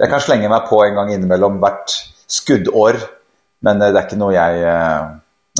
[0.02, 1.93] jeg kan slenge meg på en gang innimellom hvert
[2.32, 3.02] skuddår,
[3.66, 4.62] men det er ikke noe jeg...
[4.66, 5.10] Eh,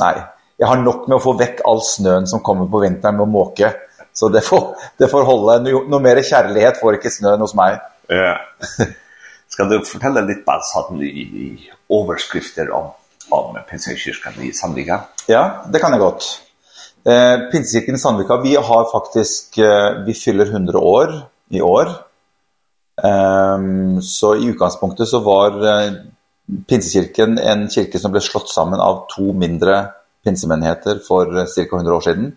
[0.02, 0.14] nei,
[0.62, 3.30] jeg har nok med å få vekk all snøen som kommer på vinteren med å
[3.30, 3.70] måke,
[4.14, 4.66] så det får,
[5.00, 5.58] det får holde.
[5.64, 7.80] No, noe mer kjærlighet får ikke snøen hos meg.
[8.12, 8.36] Ja.
[9.52, 11.46] Skal du fortelle litt bare sånn i, i
[11.92, 12.88] overskrifter om,
[13.36, 15.02] om Pensionskirken i Sandviga?
[15.28, 16.28] Ja, det kan jeg godt.
[17.04, 21.12] Eh, Pinsekirken i Sandvika, vi har faktisk, eh, vi fyller 100 år
[21.50, 21.88] i år.
[23.04, 25.92] Ehm, så i utgangspunktet så var eh,
[26.68, 29.92] Pinsekirken en kirke som ble slått sammen av to mindre
[30.24, 32.36] pinsemenigheter for cirka 100 år siden.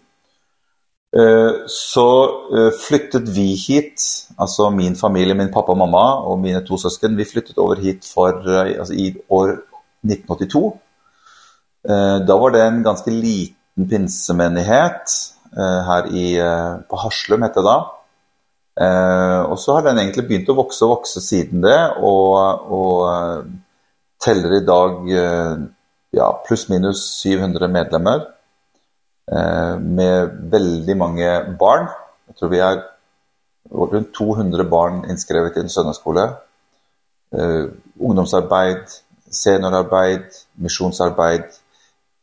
[1.15, 2.07] Eh, så
[2.55, 4.01] eh, flyttet vi hit,
[4.37, 8.05] altså min familie, min pappa og mamma og mine to søsken, vi flyttet over hit
[8.05, 9.59] for, eh, altså i år
[10.01, 10.79] 1982.
[11.89, 17.43] Eh, da var det en ganske liten liten pinsemenighet eh, her i, eh, på Harslum
[17.43, 17.77] heter det da.
[18.75, 23.45] Eh, og så har den egentlig begynt å vokse og vokse siden det, og, og
[24.19, 25.55] teller i dag eh,
[26.15, 28.25] ja, pluss minus 700 medlemmer,
[29.31, 31.87] eh, med veldig mange barn.
[32.27, 32.83] Jeg tror vi er
[33.71, 36.29] rundt 200 barn innskrevet i en søndagsskole.
[37.35, 37.65] Eh,
[37.99, 38.99] ungdomsarbeid,
[39.31, 41.59] seniorarbeid, misjonsarbeid,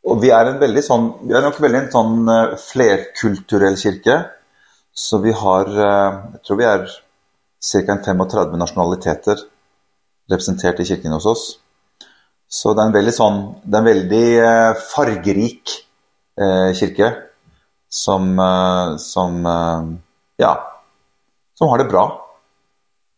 [0.03, 2.31] Och vi är en väldigt sån vi är nog väldigt en sån
[2.73, 4.25] flerkulturell kyrka.
[4.93, 5.67] Så vi har
[6.33, 6.89] jag tror vi är
[7.61, 9.37] cirka 35 nationaliteter
[10.31, 11.59] representert i kyrkan hos oss.
[12.49, 15.71] Så det är en väldigt sån det är en väldigt fargerik
[16.41, 17.13] eh kyrka
[17.89, 18.39] som
[18.99, 19.47] som
[20.37, 20.83] ja
[21.55, 22.23] som har det bra.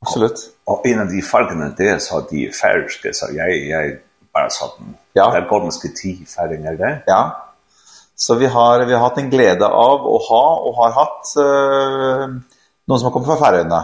[0.00, 0.38] Absolut.
[0.66, 3.98] Og en av de fargene det så de færske, så jag jeg
[4.34, 4.94] bara sånn.
[5.14, 5.28] Ja.
[5.30, 6.92] Det er ganske ti færinger det.
[7.10, 7.22] Ja.
[8.14, 12.24] Så vi har, vi har hatt en glede av å ha, og har hatt uh,
[12.30, 13.80] noen som har kommet fra Færøyene.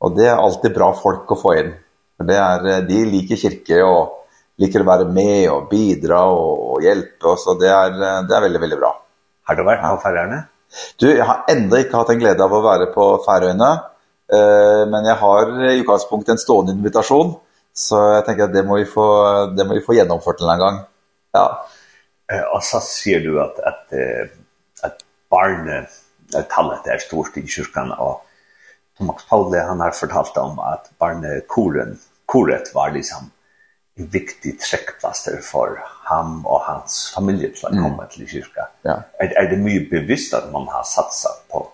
[0.00, 1.74] Og det er alltid bra folk å få inn.
[2.20, 4.20] For det er, de liker kirke og
[4.60, 7.94] liker å være med og bidra og, og hjelpe oss, og det er,
[8.28, 8.94] det er veldig, veldig bra.
[9.48, 10.40] Har du vært på Færøyene?
[11.00, 13.70] Du, jeg har enda ikke hatt en glede av å være på Færøyene,
[14.30, 17.32] eh, men jeg har i utgangspunktet en stående invitasjon,
[17.80, 20.80] Så jag tänker att det må vi få det må vi få genomfört en gång.
[21.32, 21.66] Ja.
[22.32, 23.92] Eh och så ser du att att
[24.82, 24.96] at
[25.30, 25.88] barnet
[26.34, 28.26] att tallet er stort i kyrkan och
[28.98, 33.30] Thomas Paule han har fortalt om att barnet koren koret var liksom
[33.96, 37.84] en viktig trekkplaster for ham och hans familj som mm.
[37.84, 38.44] kommer till.
[38.82, 39.02] Ja.
[39.18, 41.68] Er, är det mycket bevisst at man har satsat på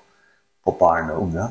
[0.64, 1.50] på barn och unga?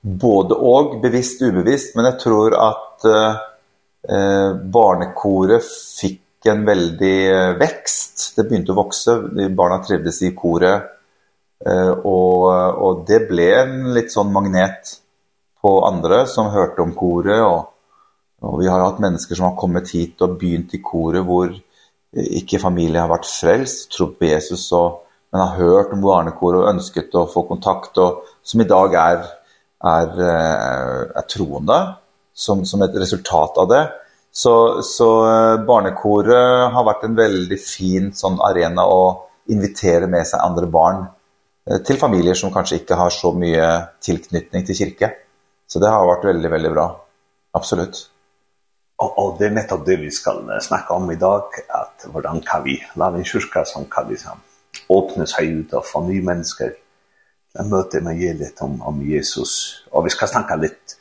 [0.00, 3.34] både och bevisst obevisst men jag tror att eh
[4.64, 5.64] barnekoret
[6.00, 8.32] fick en väldig växt.
[8.36, 10.82] Det började växa, barna trivdes i koret.
[11.66, 14.80] Eh och och det blev en lite sån magnet
[15.60, 17.74] på andra som hörte om koret och
[18.40, 21.52] och vi har haft människor som har kommit hit och begynt i koret hvor
[22.16, 25.02] ikke familie har vært frelst, tro på Jesus og
[25.32, 29.26] men har hørt om barnekor og ønsket å få kontakt og som i dag er
[29.84, 31.78] er er troende
[32.34, 33.84] som som et resultat av det.
[34.32, 35.08] Så så
[35.66, 41.06] barnekoret har vært en veldig fin sånn arena å invitere med seg andre barn
[41.84, 43.68] til familier som kanskje ikke har så mye
[44.04, 45.10] tilknytning til kirke.
[45.68, 46.86] Så det har vært veldig veldig bra.
[47.58, 48.06] Absolutt.
[48.98, 52.64] Og, og det er nettopp det vi skal snakke om i dag, at hvordan kan
[52.64, 54.40] vi lave en kyrka som kan liksom
[54.88, 56.74] åpne seg ut av nye mennesker.
[57.58, 58.04] Jeg møter
[58.38, 59.84] litt om, om Jesus.
[59.92, 60.96] Og vi skal snakke litt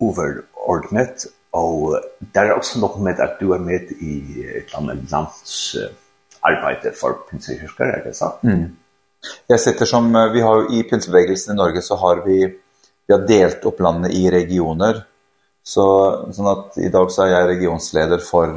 [0.00, 1.96] overordnet, og
[2.34, 5.88] der er også noe med at du er med i et eller annet lands uh,
[6.46, 8.44] arbeid for pinsekirker, er det sant?
[8.44, 8.76] Mm.
[9.50, 13.24] Jeg setter som, vi har jo i pinsebevegelsen i Norge så har vi, vi har
[13.26, 15.04] delt opp landet i regioner,
[15.68, 15.84] Så
[16.32, 18.54] sånn at i dag så er jeg regionsleder for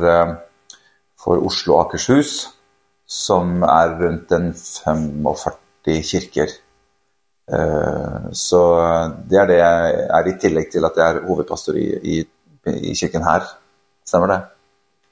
[1.21, 2.49] for Oslo og Akershus
[3.11, 6.53] som er rundt en 45 kirker.
[7.51, 8.61] Eh så
[9.29, 12.17] det er det jeg er i tillegg til at jeg er hovedpastor i i
[12.71, 13.43] i kirken her.
[14.07, 14.41] Stemmer det?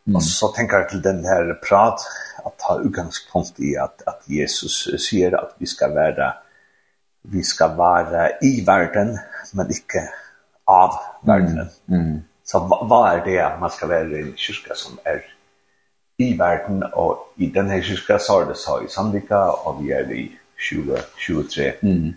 [0.05, 0.15] Mm.
[0.15, 2.05] Og så tenker jeg til den her prat
[2.45, 6.31] at ta utgangspunkt i at at Jesus sier at vi skal være
[7.23, 9.17] vi skal være i verden,
[9.53, 10.07] men ikke
[10.67, 10.95] av
[11.25, 11.69] verden.
[11.87, 11.97] Mm.
[11.97, 12.23] Mm.
[12.45, 15.19] Så hva, hva er det man skal være i en kyrka som er
[16.19, 19.91] i verden, og i den her kyrka så er det så i Sandvika, og vi
[19.95, 20.25] er i
[20.59, 21.71] 2023.
[21.81, 22.13] Mm.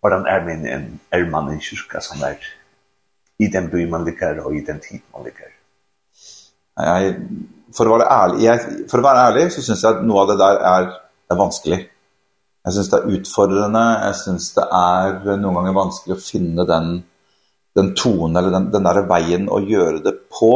[0.00, 2.36] Hvordan er min en er man en kyrka som er
[3.38, 5.52] i den by man ligger, og i den tid man ligger.
[6.78, 7.14] Jeg,
[7.76, 10.32] for å være ærlig, jeg, for å være ærlig, så synes jeg at noe av
[10.32, 10.90] det der er,
[11.30, 11.78] er vanskelig.
[12.66, 16.90] Jeg synes det er utfordrende, jeg synes det er noen ganger vanskelig å finne den,
[17.78, 20.52] den tonen, eller den, den der veien å gjøre det på,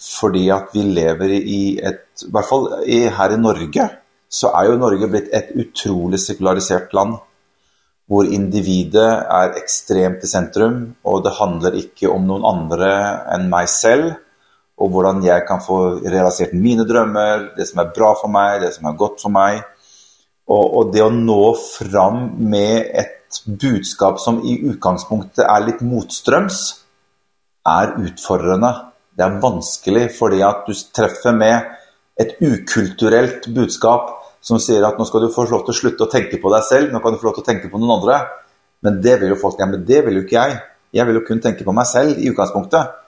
[0.00, 3.86] fordi at vi lever i et, i hvert fall i, her i Norge,
[4.28, 7.16] så er jo Norge blitt et utrolig sekularisert land,
[8.10, 12.90] hvor individet er ekstremt i sentrum, og det handler ikke om noen andre
[13.36, 14.12] enn meg selv,
[14.74, 18.74] og hvordan jeg kan få realisert mine drømmer, det som er bra for meg, det
[18.74, 19.62] som er godt for meg,
[20.50, 26.64] og, og det å nå fram med et budskap som i utgangspunktet er litt motstrøms,
[27.64, 28.72] er utfordrende
[29.14, 31.72] det er vanskelig fordi at du treffer med
[32.20, 34.10] et ukulturelt budskap
[34.44, 36.66] som sier at nå skal du få lov til å slutte å tenke på deg
[36.66, 38.18] selv, nå kan du få lov til å tenke på noen andre.
[38.84, 40.58] Men det vil jo folk, ja, men det vil jo ikke jeg.
[40.94, 42.98] Jeg vil jo kun tenke på meg selv i utgangspunktet.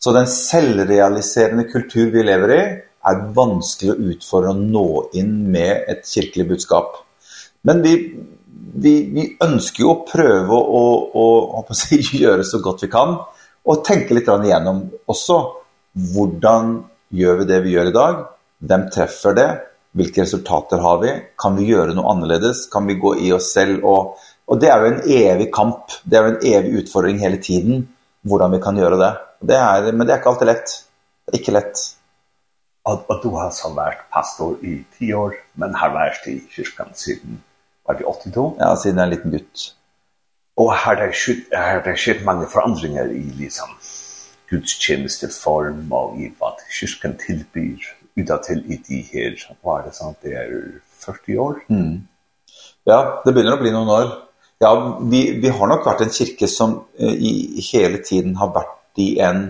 [0.00, 2.62] Så den selvrealiserende kultur vi lever i
[3.08, 4.88] er vanskelig å utfordre å nå
[5.18, 6.96] inn med et kirkelig budskap.
[7.68, 7.94] Men vi
[8.78, 10.84] vi vi ønsker jo å prøve å
[11.18, 11.26] å
[11.58, 11.78] å, å
[12.22, 13.18] gjøre så godt vi kan
[13.68, 14.90] och tänka lite igjennom igenom
[16.14, 18.26] hvordan gör vi det vi gör idag?
[18.58, 19.60] hvem träffar det?
[19.92, 21.12] Vilka resultater har vi?
[21.36, 22.66] Kan vi göra noe annorledes?
[22.72, 25.84] Kan vi gå i oss selv och och det är ju en evig kamp.
[26.04, 27.88] Det är jo en evig utfordring hela tiden
[28.20, 29.16] hvordan vi kan göra det.
[29.40, 30.70] Det är men det är inte alltid lätt.
[31.26, 31.76] Det er inte lätt.
[32.88, 36.94] Og, og du har så vært pastor i 10 år, men har varit i kyrkan
[36.94, 37.42] sedan
[37.84, 38.54] var det 82?
[38.58, 39.74] Ja, sedan en liten gutt.
[40.58, 43.76] Og har det skjedd, har det skjedd mange forandringer i liksom
[44.48, 47.84] gudstjeneste form og i hva kyrken tilbyr
[48.18, 50.54] utadtil i de her, hva er det sant, det er
[51.04, 51.60] 40 år?
[51.70, 52.08] Mm.
[52.88, 54.10] Ja, det begynner å bli noen år.
[54.58, 54.72] Ja,
[55.06, 59.12] vi, vi har nok vært en kirke som uh, i, hele tiden har vært i
[59.22, 59.44] en,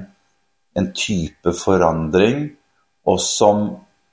[0.77, 2.51] en type forandring,
[3.09, 3.69] og som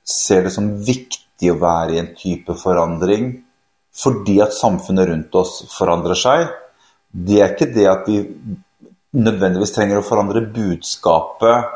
[0.06, 3.34] ser det som viktig å være i en type forandring,
[3.96, 6.46] fordi at samfunnet rundt oss forandrer seg,
[7.16, 8.20] det er ikke det at vi
[9.16, 11.70] nødvendigvis trenger å forandre budskapet,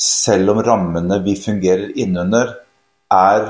[0.00, 2.54] selv om rammene vi fungerer innunder
[3.12, 3.42] er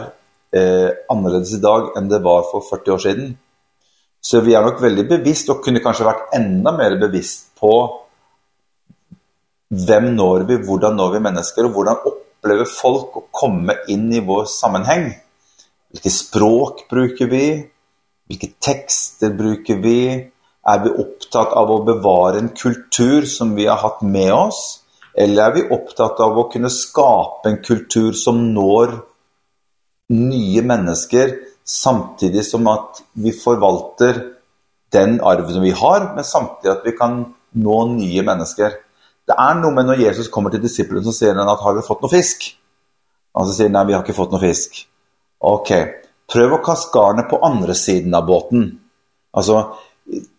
[0.56, 3.30] eh, annerledes i dag enn det var for 40 år siden.
[4.20, 7.72] Så vi er nok veldig bevisst, og kunne kanskje vært enda mer bevisst på
[9.70, 14.20] hvem når vi, hvordan når vi mennesker, og hvordan opplever folk å komme inn i
[14.26, 15.08] vår sammenheng.
[15.90, 17.46] Hvilke språk bruker vi?
[18.30, 20.00] Hvilke tekster bruker vi?
[20.70, 24.80] Er vi opptatt av å bevare en kultur som vi har hatt med oss?
[25.14, 28.92] Eller er vi opptatt av å kunne skape en kultur som når
[30.14, 31.32] nye mennesker
[31.66, 34.20] samtidig som at vi forvalter
[34.94, 37.20] den arven vi har, men samtidig at vi kan
[37.58, 38.78] nå nye mennesker?
[39.26, 41.86] Det er noe med når Jesus kommer til disiplene så sier han at har dere
[41.86, 42.48] fått noe fisk?
[43.38, 44.80] Og så sier han, nei, vi har ikke fått noe fisk.
[45.46, 45.70] Ok,
[46.30, 48.66] prøv å kaste garnet på andre siden av båten.
[49.30, 49.60] Altså,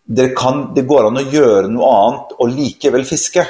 [0.05, 3.45] det, kan, det går an å gjøre noe annet og likevel fiske.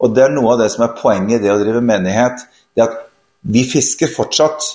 [0.00, 2.44] Og det er noe av det som er poenget i det å drive menighet,
[2.74, 3.00] det er at
[3.40, 4.66] vi fisker fortsatt,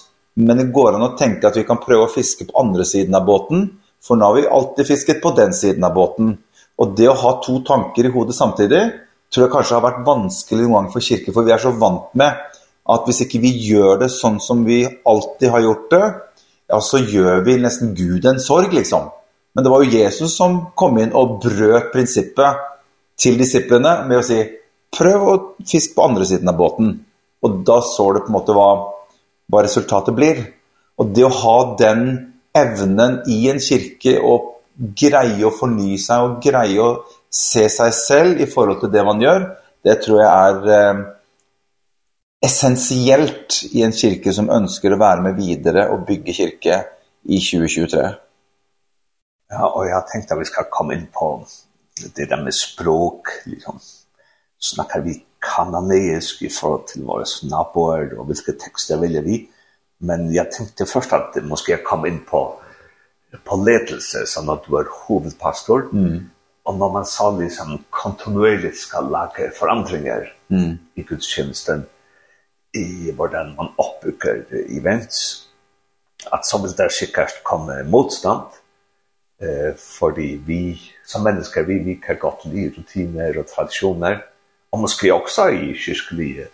[0.42, 3.16] men det går an å tenke at vi kan prøve å fiske på andre siden
[3.18, 3.68] av båten,
[4.06, 6.36] for nå har vi alltid fisket på den siden av båten.
[6.82, 8.84] Og det å ha to tanker i hodet samtidig,
[9.34, 12.12] tror jeg kanskje har vært vanskelig noen gang for kirke, for vi er så vant
[12.20, 16.04] med at hvis ikke vi gjør det sånn som vi alltid har gjort det,
[16.70, 19.10] ja, så gjør vi nesten Gud en sorg, liksom.
[19.56, 22.56] Men det var ju Jesus som kom in och bröt prinsippet
[23.18, 24.46] till disiplene med att säga
[24.98, 25.36] pröv å
[25.72, 27.06] fiske på andra sidan av båten.
[27.42, 28.94] Och då så du på något hva,
[29.48, 30.44] vad resultatet blir.
[30.96, 36.42] Och det att ha den evnen i en kyrka och greie å fornye seg og
[36.44, 36.90] greie å
[37.32, 39.48] se seg selv i forhold til det man gjør,
[39.86, 41.02] det tror jeg er eh,
[42.44, 46.82] essensielt i en kirke som ønsker å være med videre og bygge kirke
[47.24, 48.25] i 2023.
[49.50, 51.48] Ja, och jag tänkte at vi skal komme inn på
[52.16, 53.80] det der med språk liksom.
[54.60, 59.44] Snakker vi kananeisk i forhold til våre naboer og hvilke tekster väljer vi?
[60.02, 62.48] Men jeg tenkte først at det måske jeg komma inn på
[63.46, 65.90] på ledelse sånn at du er hovedpastor.
[65.92, 66.32] mm.
[66.66, 70.78] Og når man sa liksom kontinuerligt skal lage forandringer mm.
[70.96, 71.86] i gudstjänsten
[72.74, 75.50] i hvordan man oppbygger events
[76.34, 78.65] at så vil det sikkert komme motstand mm
[79.42, 84.22] eh fordi vi som mennesker vi vi kan godt lide rutiner og traditioner
[84.72, 86.48] og måske også i kirkelige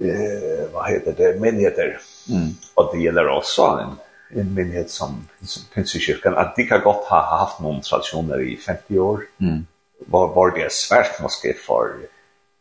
[0.00, 1.98] eh vad heter det menigheter
[2.28, 2.54] mm.
[2.76, 3.98] og det gjelder også en
[4.40, 5.28] en menighet som
[5.74, 9.66] Pinsekyrkan at de kan godt ha haft noen traditioner i 50 år mm.
[10.06, 11.92] var var det svært måske for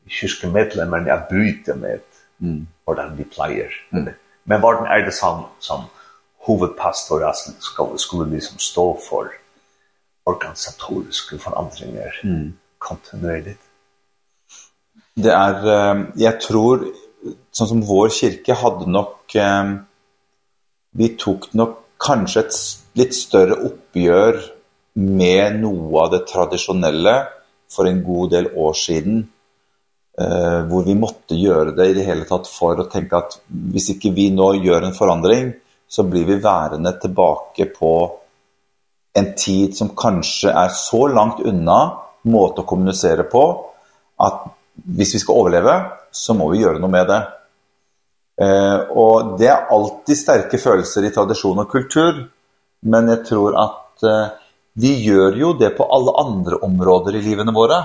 [0.09, 2.03] kyrkomedlemmarna å bryte med
[2.39, 2.67] mm.
[2.83, 4.09] hvordan de pleier mm.
[4.45, 5.87] men hvordan er det som som
[6.47, 9.31] hovedpastor alltså skulle skulle liksom stå för
[10.23, 12.53] organisatoriske forandringer mm.
[12.77, 13.57] kontinuerlig.
[15.13, 16.85] Det är eh, jag tror
[17.51, 19.75] sånn som vår kirke hadde nok eh,
[20.97, 22.57] vi tok nok kanskje et
[22.99, 24.39] litt større oppgjør
[25.01, 27.13] med noe av det tradisjonelle
[27.71, 29.21] for en god del år siden
[30.19, 33.91] eh, hvor vi måtte gjøre det i det hele tatt for å tenke at hvis
[33.95, 35.53] ikke vi nå gjør en forandring
[35.91, 37.93] så blir vi værende tilbake på
[39.13, 41.79] en tid som kanskje er så langt unna
[42.31, 43.43] måte å kommunisere på,
[44.23, 44.45] at
[44.95, 45.73] hvis vi skal overleve,
[46.15, 47.19] så må vi gjøre noe med det.
[48.41, 52.21] Eh, og det er alltid sterke følelser i tradisjon og kultur,
[52.87, 54.29] men jeg tror at eh,
[54.79, 57.81] vi gjør jo det på alle andre områder i livene våre.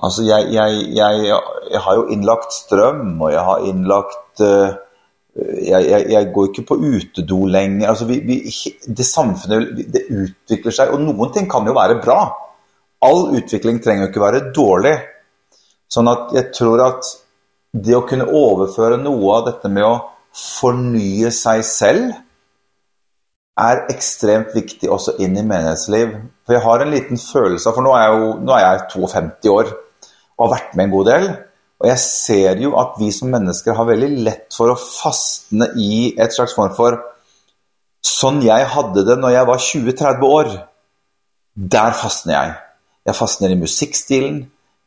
[0.00, 1.28] Altså, jeg, jeg, jeg,
[1.68, 4.40] jeg har jo innlagt strøm, og jeg har innlagt...
[4.40, 4.80] Eh,
[5.62, 7.88] jag jag jag går ikke på utedo lenger.
[7.88, 8.52] alltså vi vi
[8.86, 12.50] det samfunnet det utvecklar sig och någonting kan ju vara bra.
[13.00, 14.98] All utveckling trenger ju ikke vara dålig.
[15.88, 17.04] Sånn att jag tror att
[17.72, 22.12] det å kunne overføre noe av dette med å fornye seg selv
[23.60, 26.14] er ekstremt viktig også inn i menighetsliv.
[26.46, 29.50] For jeg har en liten følelse for nå er jeg jo nå er jeg 52
[29.50, 29.74] år
[30.34, 31.28] og har vært med en god del,
[31.82, 36.14] Og jeg ser jo at vi som mennesker har veldig lett for å fastne i
[36.20, 37.00] et slags form for
[38.04, 40.52] sånn jeg hadde det når jeg var 20-30 år.
[41.54, 42.54] Der fastner jeg.
[43.04, 44.38] Jeg fastner i musikkstilen,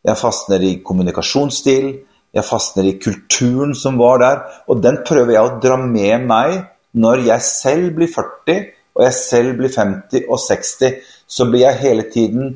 [0.07, 1.89] jeg fastner i kommunikasjonsstil,
[2.33, 6.57] jeg fastner i kulturen som var der, og den prøver jeg å dra med meg
[6.97, 8.63] når jeg selv blir 40,
[8.97, 12.55] og jeg selv blir 50 og 60, så blir jeg hele tiden,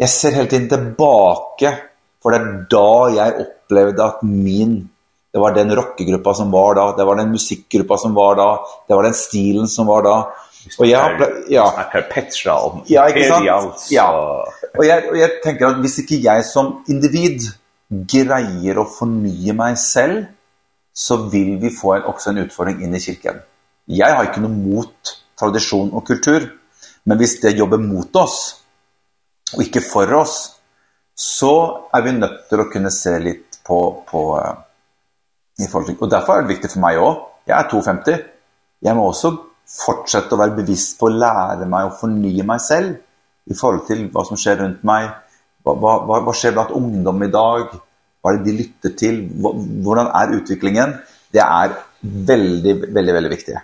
[0.00, 1.74] jeg ser hele tiden tilbake
[2.20, 4.76] For det er da jeg opplevde at min,
[5.30, 8.48] det var den rockegruppa som var da, det var den musikkgruppa som var da,
[8.88, 10.16] det var den stilen som var da.
[10.76, 11.64] Og jeg har ja.
[11.88, 13.86] Perpetra om ja, ikke sant?
[13.94, 14.10] Ja.
[14.74, 17.46] Og jeg, og jeg tenker at hvis ikke jeg som individ
[17.88, 20.28] greier å fornye meg selv,
[20.92, 23.40] så vil vi få en, også en utfordring inn i kirken.
[23.90, 26.44] Jeg har ikke noe mot tradisjon og kultur,
[27.08, 28.40] men hvis det jobber mot oss,
[29.56, 30.59] og ikke for oss,
[31.20, 31.54] så
[31.92, 34.22] er vi nødt til å kunne se litt på, på
[35.60, 38.18] i forhold til, og derfor er det viktig for meg også, jeg er 52,
[38.86, 39.32] jeg må også
[39.70, 44.06] fortsette å være bevisst på å lære meg å fornye meg selv i forhold til
[44.14, 45.10] hva som skjer rundt meg,
[45.66, 47.74] hva, hva, hva skjer blant ungdom i dag,
[48.20, 49.52] hva er det de lytter til, hva,
[49.84, 50.96] hvordan er utviklingen,
[51.30, 53.58] det er veldig, veldig, veldig viktig.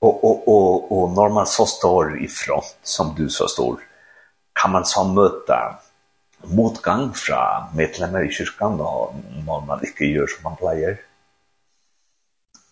[0.00, 3.76] Och och och och når man så står i front som du så står
[4.62, 5.78] kan man så möta
[6.48, 8.90] motgang fra medlemmer i kyrkan da,
[9.44, 10.98] når man ikke gjør som man pleier?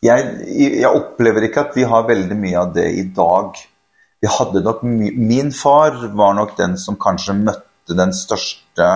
[0.05, 3.59] Jeg, jeg opplever ikke at vi har veldig mye av det i dag.
[4.23, 8.89] Vi hadde nok, min far var nok den som kanskje møtte den største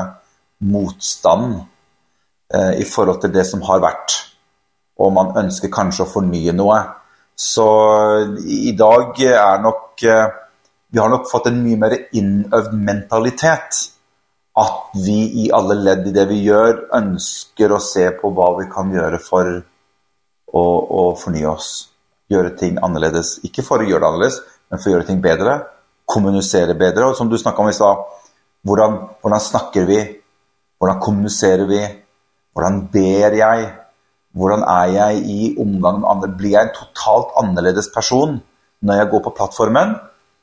[0.63, 1.57] motstand
[2.55, 4.15] eh, i forhold til det som har vært.
[5.03, 6.79] Og man ønsker kanskje å fornye noe.
[7.35, 7.67] Så
[8.47, 13.81] i dag er nok, vi har nok fått en mye mer innøvd mentalitet
[14.59, 18.69] at vi i alle ledd i det vi gjør, ønsker å se på hva vi
[18.73, 19.49] kan gjøre for
[20.53, 21.71] å, å fornye oss.
[22.33, 23.39] Gjøre ting annerledes.
[23.49, 25.57] Ikke for å gjøre det annerledes, men for å gjøre ting bedre.
[26.09, 27.09] Kommunisere bedre.
[27.09, 28.05] Og som du snakket om i stad,
[28.69, 30.01] hvordan, hvordan snakker vi?
[30.83, 31.83] Hvordan kommuniserer vi?
[32.53, 33.69] Hvordan ber jeg?
[34.37, 36.33] Hvordan er jeg i omgang med andre?
[36.37, 38.41] Blir jeg en totalt annerledes person
[38.83, 39.93] når jeg går på plattformen,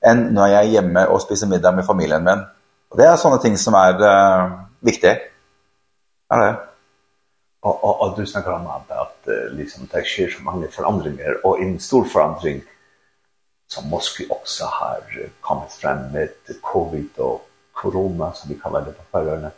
[0.05, 2.45] enn når jeg er hjemme og spiser middag med familien min?
[2.89, 5.19] Og det er sånne ting som er uh, viktige.
[6.33, 6.51] Er det?
[7.61, 11.59] Og, og, og du snakker om at, at liksom, det skjer så mange forandringer, og
[11.61, 12.61] en stor forandring
[13.69, 15.03] som måske også har
[15.41, 17.41] kommet frem med covid og
[17.75, 19.51] corona, som vi kaller det på færøyene,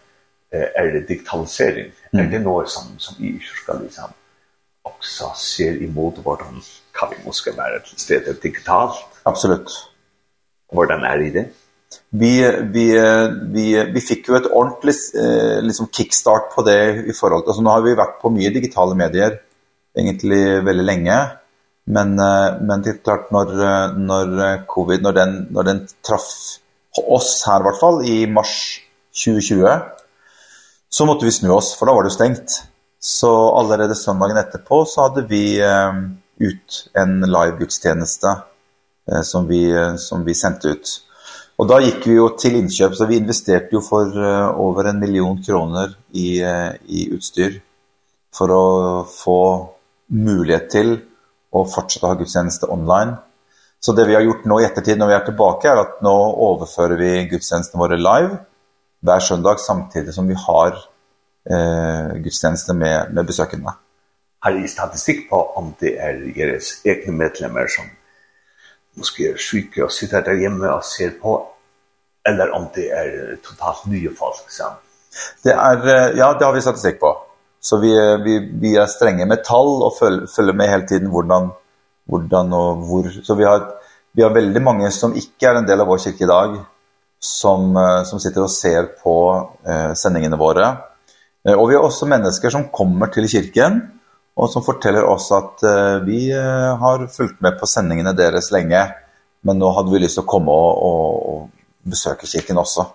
[0.52, 1.94] er det digitalisering.
[2.12, 2.20] Mm.
[2.20, 4.12] Er det noe som, som vi ikke skal liksom,
[4.84, 6.60] også ser imot hvordan
[6.98, 9.00] kan vi måske være til stedet digitalt?
[9.26, 9.72] Absolutt.
[10.74, 11.46] Hvordan er det i det?
[12.10, 13.00] vi vi
[13.52, 17.70] vi vi fick ju ett ordentligt eh, liksom kickstart på det i förhåll alltså nu
[17.70, 19.40] har vi varit på mycket digitala medier
[19.96, 21.28] egentligen väldigt länge
[21.84, 26.58] men eh, men det är klart när när covid när den när den traff
[27.08, 28.82] oss här i vart fall i mars
[29.26, 29.68] 2020
[30.90, 32.64] så måste vi snu oss för då var det stängt
[33.00, 35.92] så allerede söndagen etterpå så hade vi eh,
[36.40, 38.28] ut en live gudstjeneste
[39.12, 41.02] eh, som vi som vi sendte ut.
[41.62, 44.18] Och då gick vi ju till inköp så vi investerade ju för
[44.70, 46.42] över en miljon kronor i
[46.86, 47.62] i utstyr
[48.38, 49.70] för att få
[50.08, 51.00] möjlighet till
[51.52, 53.14] fortsette fortsätta ha gudstjänster online.
[53.80, 56.10] Så det vi har gjort nu i ettertid när vi er tilbake, er att nu
[56.48, 58.38] overfører vi gudstjenestene våra live
[59.02, 60.74] hver söndag samtidigt som vi har
[61.52, 63.74] eh gudstjänster med med besökarna.
[64.40, 67.86] Har ni statistik på om det är er deras egna medlemmar som
[68.94, 71.48] måske är sjuka och sitter där hemma och ser på
[72.30, 74.74] eller om det är totalt nya folk sen.
[75.44, 77.18] Det är ja, det har vi statistik på.
[77.60, 81.50] Så vi vi vi är stränga med tall och följer följer med hela tiden hurdan
[82.12, 83.68] hurdan och hur så vi har
[84.12, 86.58] vi har väldigt många som inte är en del av vår kyrka idag
[87.20, 90.78] som som sitter och ser på eh sändningarna våra.
[91.48, 93.82] Eh och vi har också människor som kommer till kyrkan
[94.38, 98.86] og som forteller oss at uh, vi uh, har fulgt med på sendingene deres lenge,
[99.48, 102.86] men nå hadde vi lyst til å komme og, og, og besøke kirken også.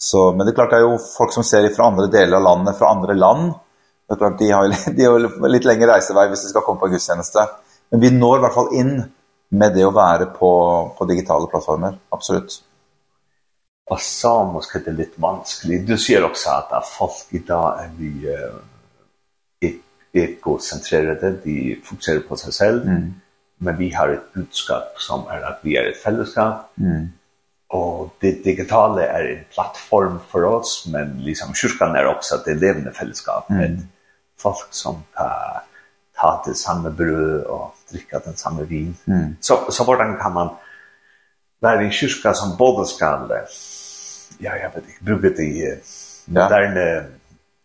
[0.00, 2.46] Så, men det er klart det er jo folk som ser fra andre deler av
[2.48, 3.52] landet, fra andre land,
[4.04, 6.90] det er klart de har, de har litt lengre reisevei hvis de skal komme på
[6.92, 7.46] gudstjeneste.
[7.92, 8.94] Men vi når i hvert fall inn
[9.54, 10.50] med det å være på,
[10.98, 12.58] på digitale plattformer, absolutt.
[13.92, 15.82] Og så måske det er litt vanskelig.
[15.86, 18.38] Du ser også at folk i dag er mye
[20.14, 22.82] egocentrerade, de fokuserar på sig själv.
[22.82, 23.14] Mm.
[23.58, 26.72] Men vi har ett budskap som är att vi är ett fällskap.
[26.78, 27.08] Mm.
[27.68, 32.54] Och det digitala är en plattform för oss, men liksom kyrkan är också att det
[32.54, 33.80] levande fällskap med mm.
[34.38, 35.30] folk som kan
[36.16, 38.96] ta det samma bröd och dricka den samma vin.
[39.06, 39.36] Mm.
[39.40, 40.48] Så, så hvordan kan man
[41.62, 43.32] være en kyrka som både skal,
[44.38, 45.78] ja, jag vet inte, bruka det i
[46.24, 47.04] moderne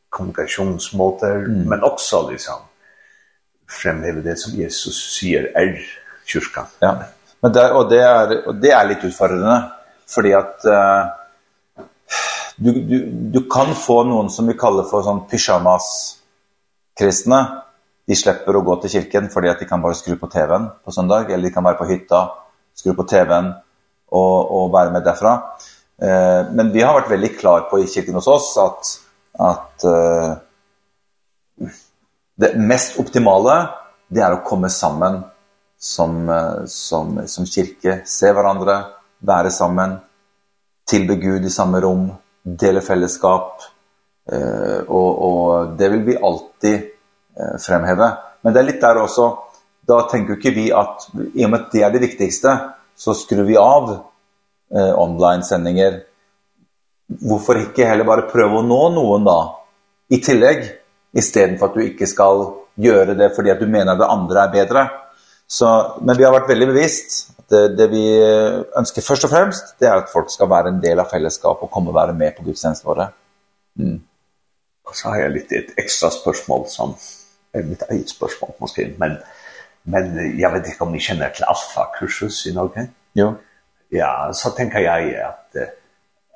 [0.10, 1.70] kommunikationsmåter mm.
[1.70, 2.56] men också liksom
[3.84, 5.80] framhäver det som Jesus säger är
[6.26, 6.66] kyrkan.
[6.80, 7.04] Ja.
[7.40, 9.64] Men det och det är och det är lite utfordrande
[10.08, 11.06] fordi att uh,
[12.56, 16.16] du du du kan få någon som vi kallar för sån pyjamas
[17.00, 17.64] kristna
[18.10, 20.92] de slipper å gå til kirken fordi at de kan bare skru på TV-en på
[20.92, 22.22] søndag, eller de kan være på hytta,
[22.74, 23.52] skru på TV-en
[24.10, 25.34] og, og være med derfra.
[26.02, 29.09] Eh, men vi har varit väldigt klar på i kyrkan hos oss att
[29.40, 30.36] at uh,
[32.40, 33.56] det mest optimale
[34.10, 35.22] det er å komme sammen
[35.80, 38.80] som, uh, som, som kirke, se hverandre,
[39.20, 39.98] være sammen,
[40.90, 42.08] tilbe Gud i samme rom,
[42.44, 43.62] dele fellesskap,
[44.32, 46.76] eh, uh, og, og det vil vi alltid
[47.38, 48.08] eh, fremheve.
[48.42, 49.28] Men det er litt der også,
[49.90, 52.56] da tenker ju ikke vi at i og med at det er det viktigste,
[53.00, 56.02] så skrur vi av eh, online-sendinger,
[57.10, 59.40] hvorfor ikke heller bare prøve å nå noen da,
[60.14, 60.66] i tillegg,
[61.18, 62.44] i stedet for at du ikke skal
[62.80, 64.84] gjøre det fordi at du mener det andre er bedre.
[65.50, 65.68] Så,
[66.06, 68.04] men vi har vært veldig bevisst at det, det vi
[68.78, 71.74] ønsker først og fremst, det er at folk skal være en del av fellesskapet og
[71.74, 73.10] komme og være med på gudstjenesten våre.
[73.82, 73.98] Mm.
[74.90, 76.94] Og så har jeg litt et ekstra spørsmål som
[77.58, 79.18] er mitt eget spørsmål, måske, men,
[79.90, 82.86] men jeg vet ikke om ni kjenner til Alfa-kursus i Norge?
[83.18, 83.32] Jo.
[83.94, 85.58] Ja, så tenker jeg at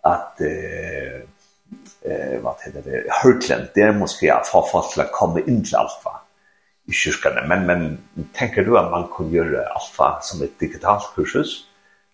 [0.03, 1.21] at eh
[2.11, 6.21] eh vad heter det Hurtland det måste jag få folk att komma in till alfa
[6.87, 7.97] i kyrkan men men
[8.33, 11.63] tänker du att man kunde göra alfa som ett digitalt kursus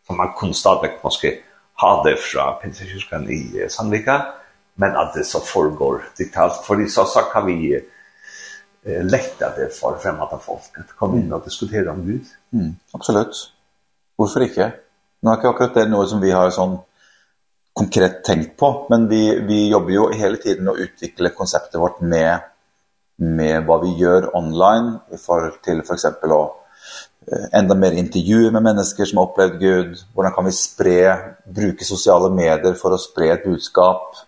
[0.07, 1.37] som man kan starta kanske
[1.81, 4.25] ha det från pinsekyrkan i Sandvika
[4.79, 7.81] men att det så förgår digitalt för det så så kan vi
[8.83, 12.25] eh, lätta det för främmande folk att komma in och diskutera om Gud.
[12.53, 13.51] Mm, absolut.
[14.15, 14.73] Varför inte?
[15.19, 16.77] Nu har jag akkurat det nu som vi har sånn
[17.79, 22.39] konkret tänkt på, men vi, vi jobbar ju hela tiden och utvecklar konceptet vårt med,
[23.15, 26.55] med vad vi gör online i förhållande till för exempel att
[27.51, 32.29] enda mer intervjuer med mennesker som har opplevd Gud, hvordan kan vi spre, bruke sosiale
[32.35, 34.19] medier for å spre et budskap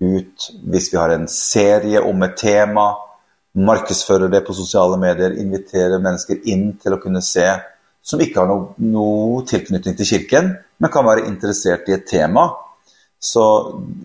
[0.00, 2.92] ut, hvis vi har en serie om et tema,
[3.58, 7.48] markedsføre det på sosiale medier, invitere mennesker inn til å kunne se,
[8.02, 12.46] som ikke har noe, noe tilknytning til kirken, men kan være interessert i et tema,
[13.20, 13.44] Så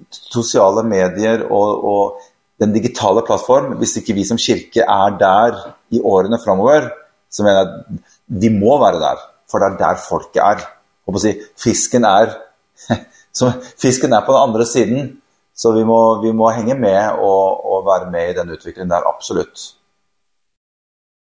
[0.09, 2.22] sociala medier och och
[2.59, 5.57] den digitala plattform, hvis ikke vi som kirke er der
[5.91, 6.89] i årene fremover,
[7.32, 10.63] så mener jeg at vi må være der, for det er der folket er.
[11.05, 12.32] Og på å si, fisken er,
[13.38, 13.51] så
[13.82, 15.09] fisken er på den andre siden,
[15.55, 19.07] så vi må, vi må henge med og, og være med i den utviklingen der,
[19.07, 19.72] absolutt.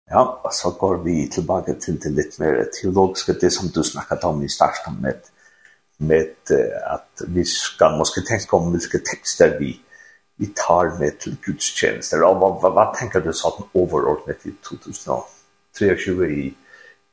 [0.09, 4.25] Ja, og så går vi tilbake til det litt mer teologiske, det som du snakket
[4.25, 5.29] om i starten med,
[5.99, 6.51] med
[6.85, 9.79] att vi ska måske tänka om hvilke tekster vi
[10.39, 12.23] vi tar med till gudstjänster.
[12.23, 16.45] Og vad, vad, hva tänker du sånn overordnet i 2023 i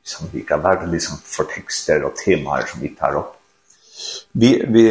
[0.07, 3.33] som vi kan være liksom för texter och teman som vi tar upp?
[4.33, 4.87] Vi, vi,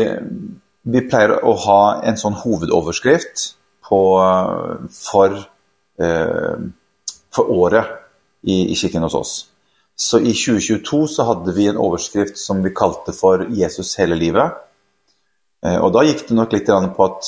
[0.81, 3.55] vi pleier att ha en sån huvudöverskrift
[3.87, 4.01] på,
[4.91, 5.37] för,
[5.99, 6.57] eh,
[7.35, 7.85] för året
[8.41, 9.47] i, i kyrkan hos oss.
[9.95, 14.51] Så i 2022 så hade vi en överskrift som vi kallade för Jesus hela livet.
[15.65, 17.23] Eh och då gick det nok lite grann på att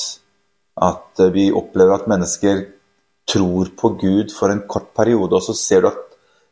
[0.74, 2.64] att vi upplever att människor
[3.32, 5.94] tror på Gud för en kort period och så ser du att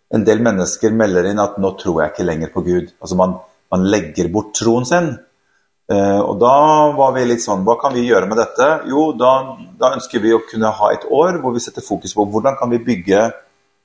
[0.08, 2.90] en del människor melder in att nu tror jag inte längre på Gud.
[2.98, 3.34] Alltså man
[3.70, 5.18] man lägger bort tron sen.
[5.92, 6.46] Eh och då
[6.96, 8.80] var vi lite sånn, vad kan vi göra med detta?
[8.86, 12.24] Jo, då då önskar vi att kunna ha ett år hvor vi sätter fokus på
[12.24, 13.32] hur kan vi bygga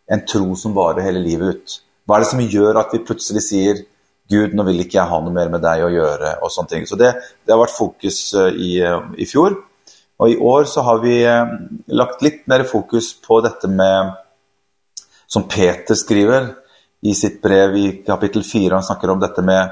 [0.07, 1.81] en tro som varar hela livet ut.
[2.11, 3.77] Hva er det som gör att vi plötsligt säger
[4.29, 6.87] Gud, nu vill inte jag ha något mer med dig att göra och sånt ting.
[6.87, 8.83] Så det det har varit fokus i
[9.17, 9.55] i fjor.
[10.17, 11.27] Och i år så har vi
[11.87, 14.13] lagt lite mer fokus på detta med
[15.27, 16.47] som Peter skriver
[17.01, 19.71] i sitt brev i kapitel 4 han snackar om detta med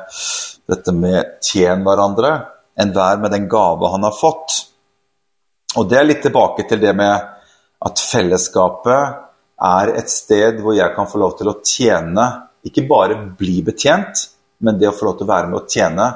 [0.67, 2.41] detta med tjen varandra
[2.75, 4.65] en vär med den gave han har fått.
[5.75, 7.21] Och det är lite tilbake till det med
[7.79, 9.28] att fellesskapet,
[9.59, 12.25] er et sted hvor jeg kan få lov til å tjene,
[12.65, 14.25] ikke bare bli betjent,
[14.63, 16.07] men det å få lov til å være med å tjene,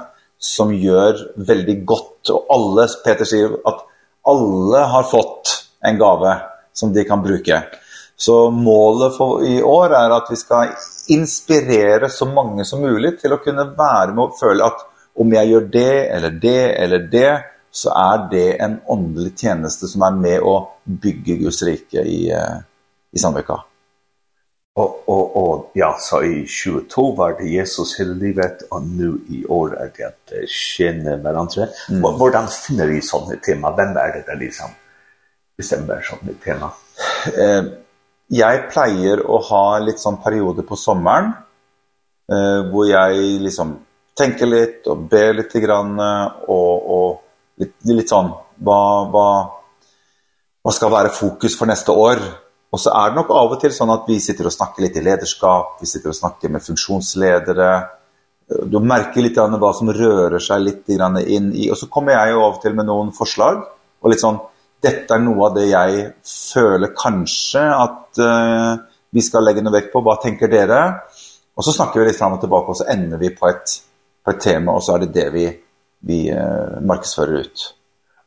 [0.43, 3.85] som gjør veldig godt, og alle, Peter sier at
[4.27, 6.33] alle har fått en gave
[6.75, 7.61] som de kan bruke.
[8.15, 10.73] Så målet for i år er at vi skal
[11.11, 14.83] inspirere så mange som mulig til å kunne være med og føle at
[15.19, 17.31] om jeg gjør det, eller det, eller det,
[17.73, 22.61] så er det en åndelig tjeneste som er med å bygge Guds rike i, uh,
[23.13, 23.61] i samvecka.
[24.73, 29.43] Og, og, og ja så i 22 var det Jesus hele livet og nu i
[29.45, 31.67] år er det att känna varandra.
[31.89, 32.05] Mm.
[32.05, 34.69] Och vart finner vi sånne tema vem är det där liksom
[35.57, 36.71] bestämmer sånne tema.
[37.37, 37.63] Eh
[38.27, 41.33] jag plejer att ha litt sånn perioder på sommaren
[42.31, 43.77] eh hvor jag liksom
[44.17, 45.99] tänker lite och ber lite grann
[46.47, 47.23] och och
[47.57, 49.47] lite litt sånn, vad vad
[50.61, 52.17] vad ska vara fokus för nästa år
[52.73, 55.01] Och så är det nok av och till sånn att vi sitter och snackar lite
[55.01, 57.83] ledarskap, vi sitter och snackar med funktionsledare.
[58.65, 62.11] Du märker lite grann vad som rör sig lite grann in i och så kommer
[62.11, 63.61] jag jo av og till med någon förslag
[64.01, 64.39] och litt sånn,
[64.81, 66.17] detta är något av det jag
[66.53, 70.95] føler kanske att uh, vi ska lägga noe vekt på vad tänker dere?
[71.55, 73.77] Och så snackar vi lite fram och tillbaka och så ender vi på ett
[74.25, 75.59] på ett tema och så är det det vi
[75.99, 77.73] vi uh, markedsfører ut.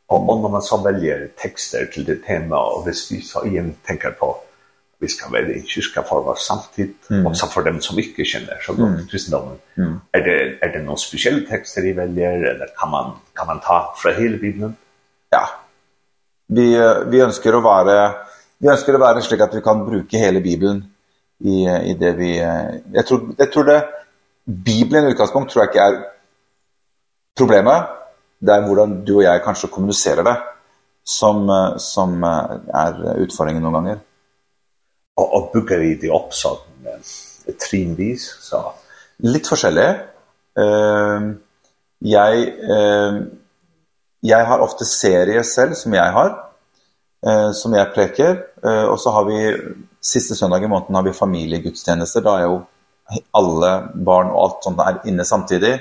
[0.09, 4.11] Og om man som velger texter till det tema och hvis vi så igjen tenker
[4.11, 4.37] på
[4.99, 7.27] vi ska være i kyrka for vår samtid mm.
[7.27, 9.07] også så dem som ikke kjenner så gott mm.
[9.11, 10.01] kristendommen, Mm.
[10.13, 13.95] Är det är det någon speciell tekster vi velger, eller kan man kan man ta
[13.97, 14.77] från hela bibeln?
[15.31, 15.49] Ja.
[16.47, 16.77] Vi
[17.07, 18.15] vi önskar att vara
[18.59, 20.85] vi önskar å vara slik att vi kan bruka hela bibeln
[21.39, 22.39] i i det vi
[22.93, 23.89] jag tror jeg tror det
[24.45, 26.05] bibeln i utgångspunkt tror jag ikke är
[27.39, 27.85] problemet
[28.39, 30.37] det er hvordan du og jeg kanskje kommuniserer det
[31.07, 31.47] som,
[31.81, 34.03] som er utfordringen noen ganger.
[35.17, 36.61] Og, og bygger vi det opp sånn
[37.63, 38.27] trinvis?
[38.43, 38.61] Så.
[39.25, 39.89] Litt forskjellig.
[40.57, 41.37] Uh,
[42.05, 43.21] jeg, uh,
[44.27, 46.33] jeg har ofte serier selv som jeg har,
[47.27, 49.41] uh, som jeg preker, uh, og så har vi
[50.07, 52.61] siste søndag i måneden har vi familiegudstjenester, da er jo
[53.37, 55.77] alle barn og alt sånt er inne samtidig.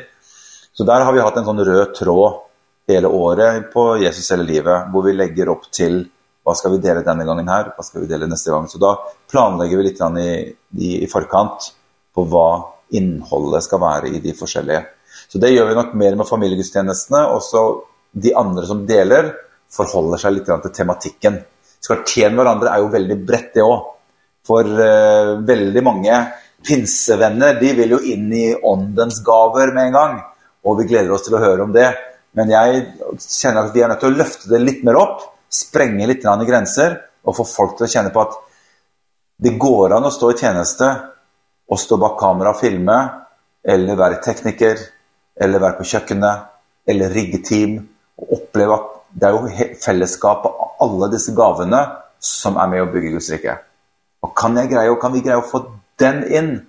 [0.76, 2.42] Så der har vi hatt en sånn rød tråd
[2.88, 6.04] hele året på Jesus hele livet, hvor vi legger opp til
[6.46, 8.68] hva skal vi dele denne gangen her, hva skal vi dele neste gang.
[8.70, 8.94] Så da
[9.32, 10.30] planlegger vi litt i,
[10.78, 11.72] i, i forkant
[12.14, 12.50] på hva
[12.94, 14.84] innholdet skal være i de forskjellige.
[15.26, 17.66] Så det gjør vi nok mer med familiegudstjenestene, og så
[18.14, 19.34] de andre som deler
[19.74, 21.42] forholder seg litt til tematikken.
[21.82, 23.92] Skal tjene hverandre er jo veldig bredt det også.
[24.46, 26.18] For uh, veldig mange
[26.66, 30.20] pinsevenner, de vil jo inn i åndens gaver med en gang,
[30.66, 31.88] og vi gleder oss til å høre om det.
[32.38, 32.86] Men jag
[33.30, 36.46] känner att vi är til att lyfta det lite mer upp, spränga lite grann i
[36.46, 38.34] gränser och få folk att känna på att
[39.38, 40.96] det går an å stå i tjänste
[41.68, 43.10] och stå bak kamera och filme,
[43.68, 44.78] eller være tekniker
[45.42, 46.44] eller være på kjøkkenet,
[46.88, 51.88] eller rigge team och uppleva att det är ju fellesskap av alla dessa gavene
[52.20, 53.58] som är med och bygger Guds rike.
[54.20, 56.66] Och kan jag greie, och kan vi greie å få den in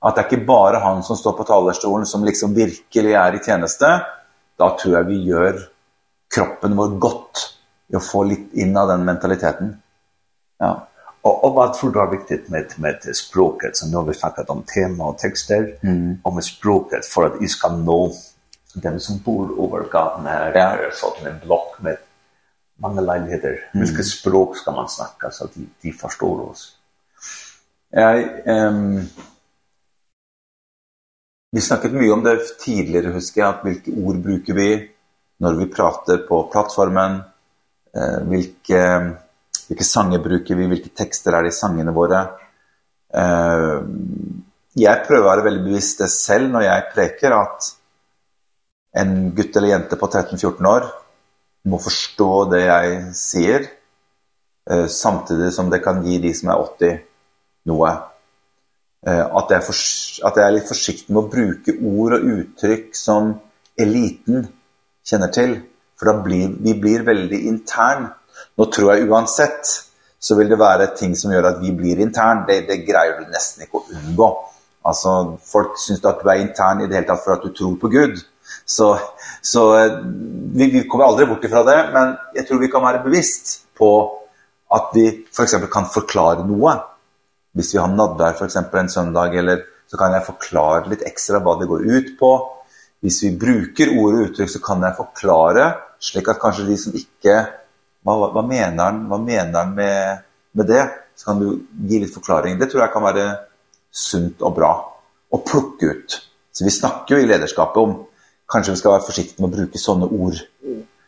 [0.00, 3.44] att det är inte bara han som står på talarstolen som liksom virkelig är i
[3.44, 4.02] tjänste
[4.58, 5.58] da tror jeg vi gjør
[6.32, 7.42] kroppen vår godt
[7.92, 9.74] i å få litt inn av den mentaliteten.
[10.62, 10.72] Ja.
[11.26, 13.78] Og, og hva tror du er viktig med, med språket?
[13.78, 16.22] Så nå har vi snakket om tema og tekster, mm.
[16.22, 18.00] og med språket for at vi skal nå
[18.76, 20.66] dem som bor over gaten her, ja.
[20.76, 22.02] er sånn en blokk med
[22.82, 23.62] mange leiligheter.
[23.72, 23.80] Mm.
[23.84, 26.68] Vilket språk skal man snakke så de, de forstår oss?
[27.94, 28.28] Jag...
[28.46, 29.06] Um,
[31.56, 34.70] Vi snakket mye om det tidligere, husker jeg, at hvilke ord bruker vi
[35.40, 37.14] når vi prater på plattformen,
[37.96, 38.80] eh, hvilke,
[39.62, 42.18] hvilke sanger bruker vi, hvilke tekster er det i sangene våre.
[43.08, 43.72] Eh,
[44.82, 47.70] jeg prøver å være veldig bevisst det selv når jeg preker, at
[49.00, 50.90] en gutt eller jente på 13-14 år
[51.72, 53.64] må forstå det jeg sier,
[54.68, 57.00] eh, samtidig som det kan gi de som er 80
[57.72, 57.96] noe
[59.06, 59.74] eh att jeg for,
[60.26, 63.34] at att er är lite med att bruka ord och uttryck som
[63.78, 64.46] eliten
[65.04, 65.60] känner till
[65.98, 68.06] för då blir vi blir väldigt intern.
[68.56, 69.66] Nå tror jag uansett
[70.18, 72.44] så vill det vara ting som gör att vi blir intern.
[72.46, 74.28] Det det grejer du nästan ikke å undgå.
[74.82, 77.88] Alltså folk syns att du är intern i det hela för att du tror på
[77.88, 78.18] Gud.
[78.64, 78.98] Så
[79.42, 79.88] så
[80.54, 84.18] vi vi kommer aldrig bort ifrån det, men jag tror vi kan vara bevisst på
[84.68, 86.95] att vi för exempel kan förklara något
[87.56, 91.40] hvis vi har der for eksempel en søndag, eller så kan jeg forklare litt ekstra
[91.40, 92.32] hva det går ut på.
[93.00, 95.66] Hvis vi bruker ord og uttrykk, så kan jeg forklare,
[96.02, 97.36] slik at kanskje de som ikke,
[98.04, 100.26] hva, hva mener han, hva mener han med,
[100.58, 100.82] med det,
[101.16, 101.46] så kan du
[101.88, 102.58] gi litt forklaring.
[102.60, 103.26] Det tror jeg kan være
[103.96, 104.72] sunt og bra
[105.32, 106.18] å plukke ut.
[106.52, 107.96] Så vi snakker jo i lederskapet om,
[108.50, 110.42] kanskje vi skal være forsiktige med å bruke sånne ord,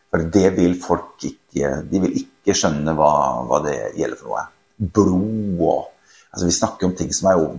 [0.09, 3.13] for det vil folk ikke, de vil ikke skjønne hva,
[3.45, 4.43] hva det gjelder for noe.
[4.79, 5.87] Blod og
[6.31, 7.49] altså vi snakker om ting som er jo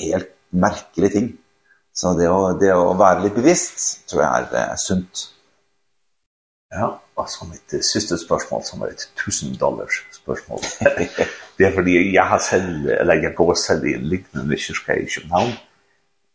[0.00, 1.28] helt merkelige ting.
[1.94, 5.24] Så det å, det å være litt bevisst tror jeg er, er sunt.
[6.74, 10.62] Ja, og så mitt siste spørsmål som er et tusen dollars spørsmål.
[11.58, 15.08] det er fordi jeg har selv, eller jeg går selv i en liknende kyrka i
[15.14, 15.56] København.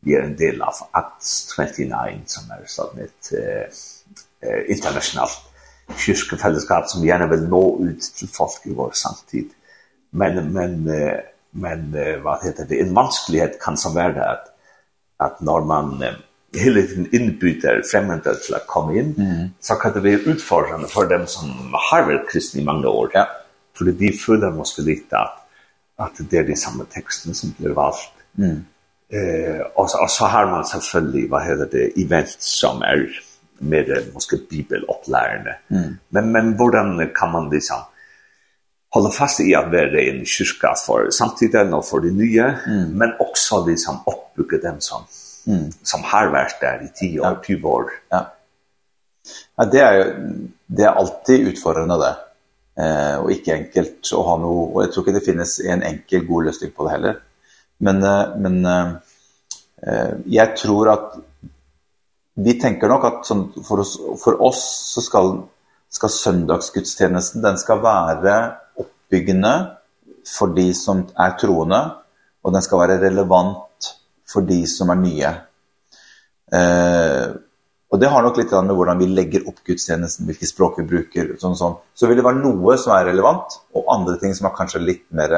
[0.03, 3.83] Vi er en del av Acts 29 som er sånn et eh,
[4.73, 5.51] internasjonalt
[6.03, 9.53] kyrkefellesskap som gjerne vil nå ut til folk i vår samtid.
[10.11, 11.21] Men, men eh,
[11.53, 14.45] men eh, vad heter det en vansklighet kan som vara att
[15.17, 16.13] att när man eh,
[16.57, 19.49] hela tiden inbyter främmande till att komma in mm.
[19.59, 23.27] så kan det bli utfordrande för dem som har varit kristna i många år ja
[23.77, 25.39] för det följer måste lite att
[25.95, 28.65] att det är den samma texten som blir valt mm.
[29.09, 33.09] eh och så, och så har man selvfølgelig, vad heter det event som är
[33.57, 35.97] med måske bibeloppläring mm.
[36.09, 37.77] men men hur kan man liksom
[38.93, 42.89] hålla fast i att vara en kyrka för samtiden och för det nya, mm.
[42.89, 45.01] men också liksom uppbygga dem som,
[45.47, 45.71] mm.
[45.83, 47.41] som har varit där i 10 år, ja.
[47.47, 47.85] 20 år.
[48.09, 48.33] Ja.
[49.55, 50.13] ja, det är ju
[50.65, 52.15] det är alltid utfordrande det.
[52.83, 56.25] Eh, och inte enkelt att ha något, och jag tror inte det finns en enkel
[56.25, 57.19] god lösning på det heller.
[57.77, 57.99] Men,
[58.41, 58.65] men
[59.87, 61.15] eh, jag tror att
[62.35, 65.43] vi tänker nog att som för oss, för oss så ska
[65.89, 68.21] ska söndagsgudstjenesten den ska vara
[69.03, 69.53] oppbyggende
[70.27, 71.79] for de som er troende,
[72.43, 73.89] og den skal være relevant
[74.27, 75.31] for de som er nye.
[76.53, 77.27] Eh,
[77.93, 81.35] og det har nok litt med hvordan vi legger opp gudstjenesten, hvilke språk vi bruker,
[81.41, 81.75] sånn sånn.
[81.93, 85.05] Så vil det være noe som er relevant, og andre ting som er kanskje litt
[85.13, 85.35] mer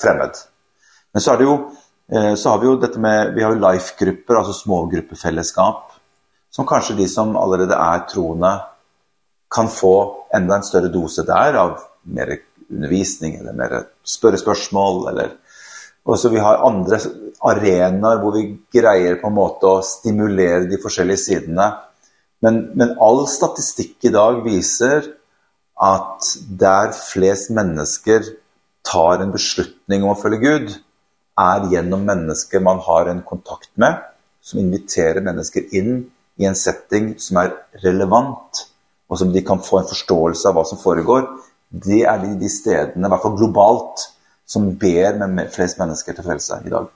[0.00, 0.40] fremmed.
[1.14, 1.60] Men så er det jo
[2.08, 5.90] så har vi jo dette med vi har jo life-grupper, altså smågruppefellesskap
[6.50, 8.52] som kanskje de som allerede er troende
[9.54, 9.94] kan få
[10.34, 11.76] enda en større dose der av
[12.14, 12.34] mer
[12.68, 15.36] undervisning eller mer spørre spørsmål eller
[16.08, 16.96] og så vi har andra
[17.44, 21.66] arenor hvor vi greier på en måte å stimulere de forskjellige sidene.
[22.40, 25.10] Men men all statistikk i dag viser
[25.78, 26.30] at
[26.60, 28.24] der flest mennesker
[28.88, 30.70] tar en beslutning om å følge Gud,
[31.38, 34.00] er gjennom mennesker man har en kontakt med,
[34.42, 37.52] som inviterer mennesker inn i en setting som er
[37.84, 38.64] relevant,
[39.08, 41.28] og som de kan få en forståelse av hva som foregår,
[41.68, 44.06] det er de, de stedene, i hvert fall globalt,
[44.48, 46.88] som ber med flest mennesker til frelse i dag.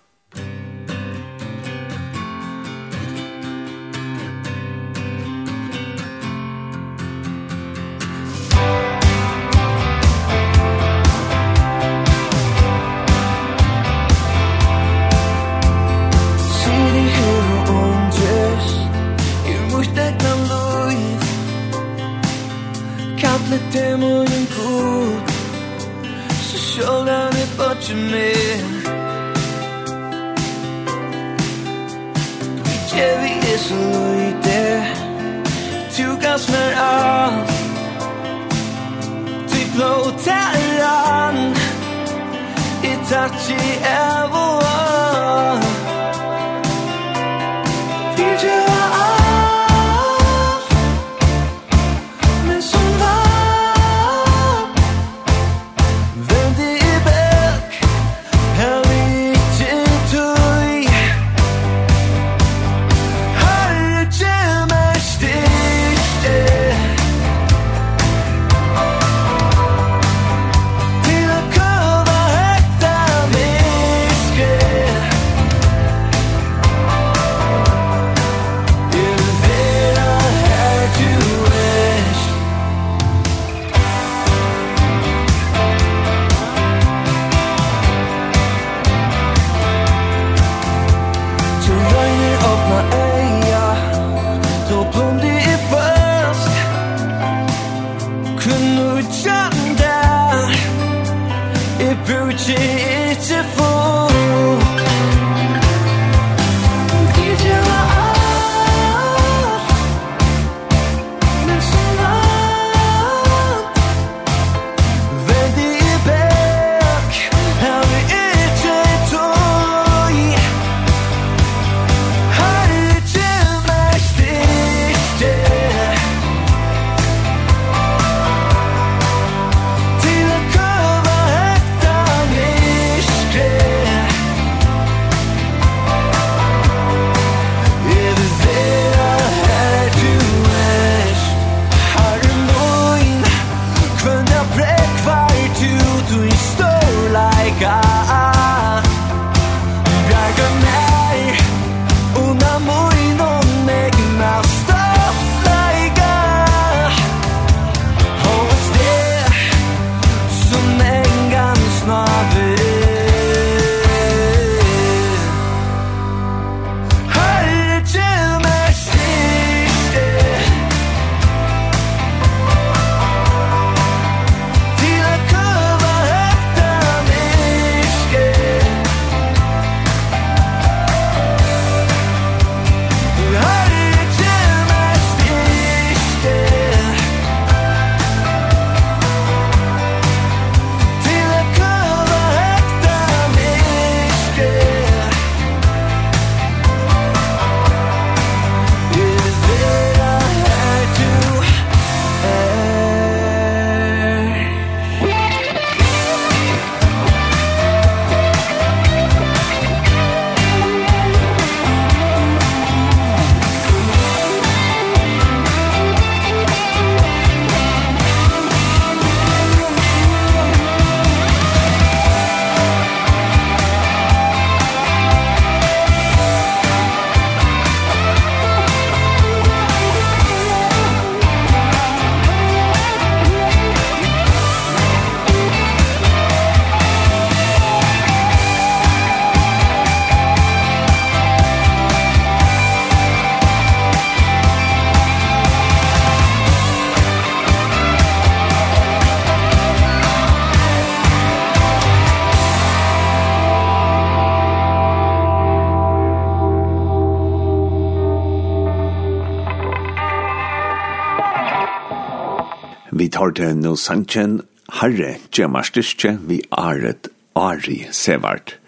[263.72, 268.58] nu sanchen Herre gjemmer styrke vi aret Ari Sevart.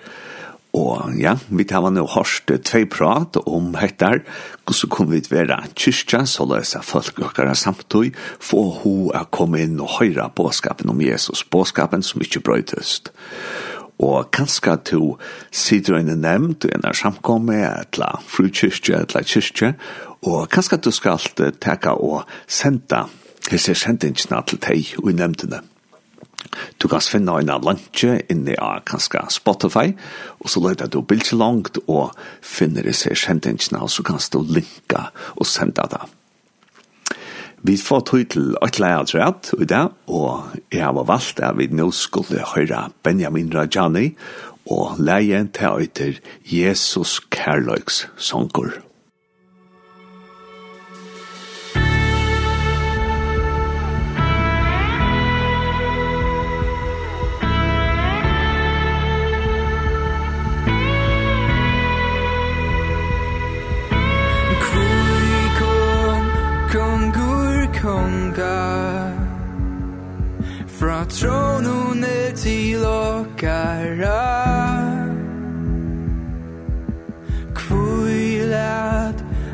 [0.74, 4.22] Og ja, vi tar nå hørst tvei prat om hettar,
[4.72, 9.26] så kom vi til være kyrkja, så løs jeg folk dere samtøy, for ho a
[9.28, 13.12] kommet inn og høyre båskapen om Jesus, båskapen som ikke brøytest.
[14.00, 15.02] Og kanskje to
[15.52, 19.74] sider en nevnt, du er samkommet, etla frukyrkja, etla kyrkja,
[20.24, 21.20] og kanskje du skal
[21.60, 23.04] teka og senda
[23.50, 25.60] Hesse er sendingsna til teg og i nevntene.
[26.78, 29.94] Du kan finne en av lunche inne av kanska Spotify,
[30.40, 32.14] og så leter du bilder langt og
[32.44, 36.04] finner disse sendingsna, og så kan du linka og senda det.
[37.64, 41.88] Vi får tog til et leiertrett i dag, og jeg har valgt at vi nå
[41.96, 44.10] skulle høre Benjamin Rajani
[44.68, 46.10] og leie til å
[46.44, 48.83] Jesus Kærløks sånger.
[71.04, 74.54] Fra tronen ner till åkara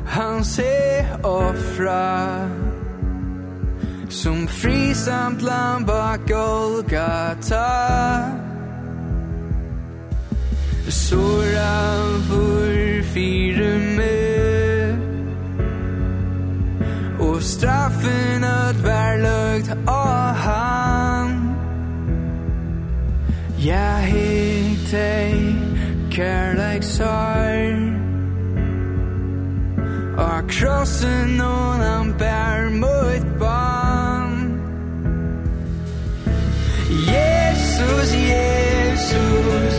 [0.07, 2.49] han se offra.
[4.09, 7.71] Som frisamt lam bak Golgata.
[10.89, 14.99] Sora vur fire med
[17.21, 21.20] Og straffen at vær løgt av han.
[23.61, 25.55] Ja, helt ei
[26.11, 27.83] kærleik sorg
[30.17, 34.39] Og krossen noen han bær mot barn
[36.89, 39.70] Jesus, Jesus.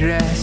[0.00, 0.39] regress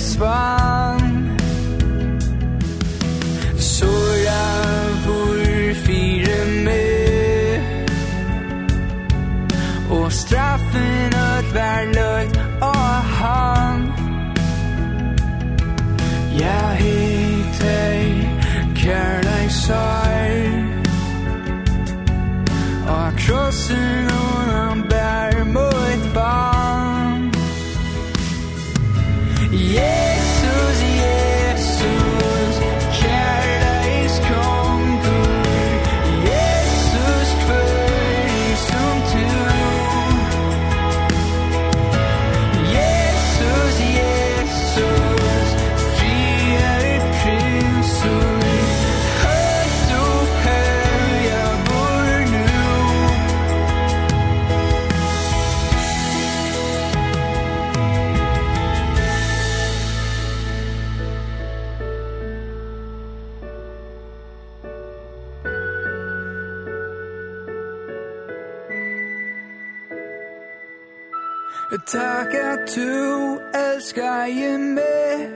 [72.75, 75.29] Du elsker jeg med.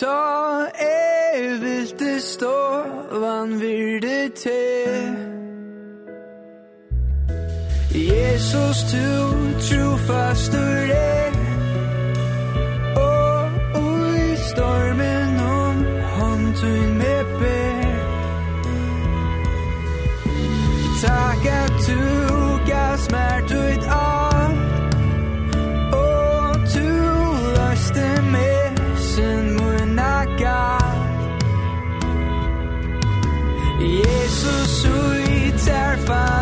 [0.00, 5.16] Ta er vil det stå Vann vil det til.
[7.94, 9.06] Jesus, du
[9.60, 11.25] tro fast du er
[36.06, 36.35] find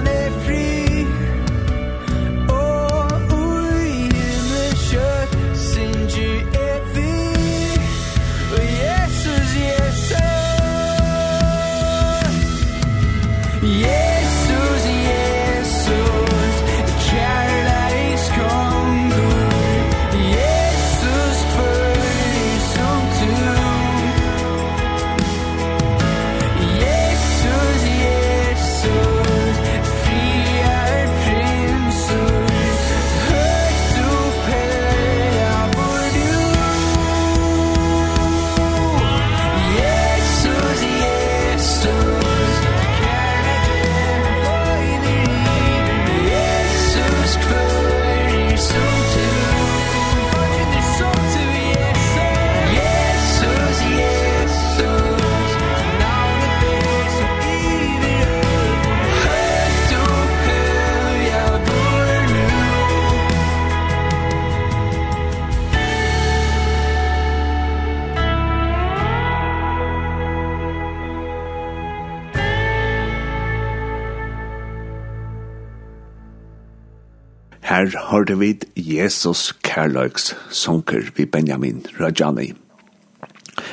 [77.84, 82.52] her hørte vi Jesus Kærløks sunker vi Benjamin Rajani.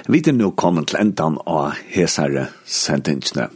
[0.10, 3.48] Vi er nå kommet til endan av hesare sendingsene.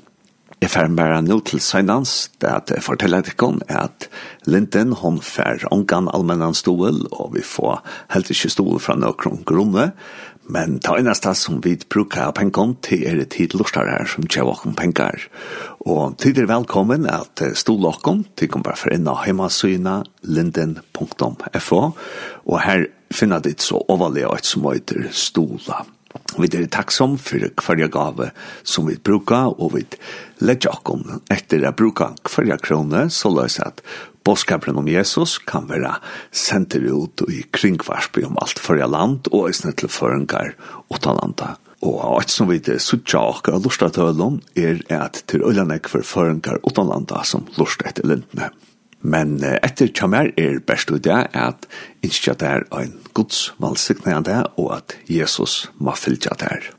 [0.62, 4.08] Jeg fer bare nå til søgnans, det at jeg forteller dere at
[4.48, 7.84] Linden hon fer ångan allmennan stol, og vi får
[8.16, 9.92] helt ikke stol fra noen grunne,
[10.48, 14.76] Men ta einasta som vi brukar pengon til er tid lortar her som tjev okken
[14.78, 15.26] pengar.
[15.86, 21.82] Og tid er velkommen at stol okken, til kom bare for enn heimasyna linden.fo
[22.46, 25.84] og her finna ditt så overlega et som heter stola.
[26.36, 28.32] Vi er takksom for hver gave
[28.64, 29.86] som vi bruker, og vi
[30.44, 33.82] legger oss etter å bruka hver krone, så løs at
[34.26, 36.00] Båskapen om Jesus kan være
[36.34, 40.56] sendt ut i kringvarsby om alt førre land og i snitt til føringar
[40.90, 41.62] utenlandet.
[41.86, 46.58] Og alt som vi det suttja og lusta til er at til øylanek for føringar
[46.66, 48.50] utenlandet som lusta etter lintene.
[49.06, 51.68] Men etter kjammer er best ut det at
[52.06, 56.72] innskja det er en gods valgsiktene av det, og at Jesus må fylle det er.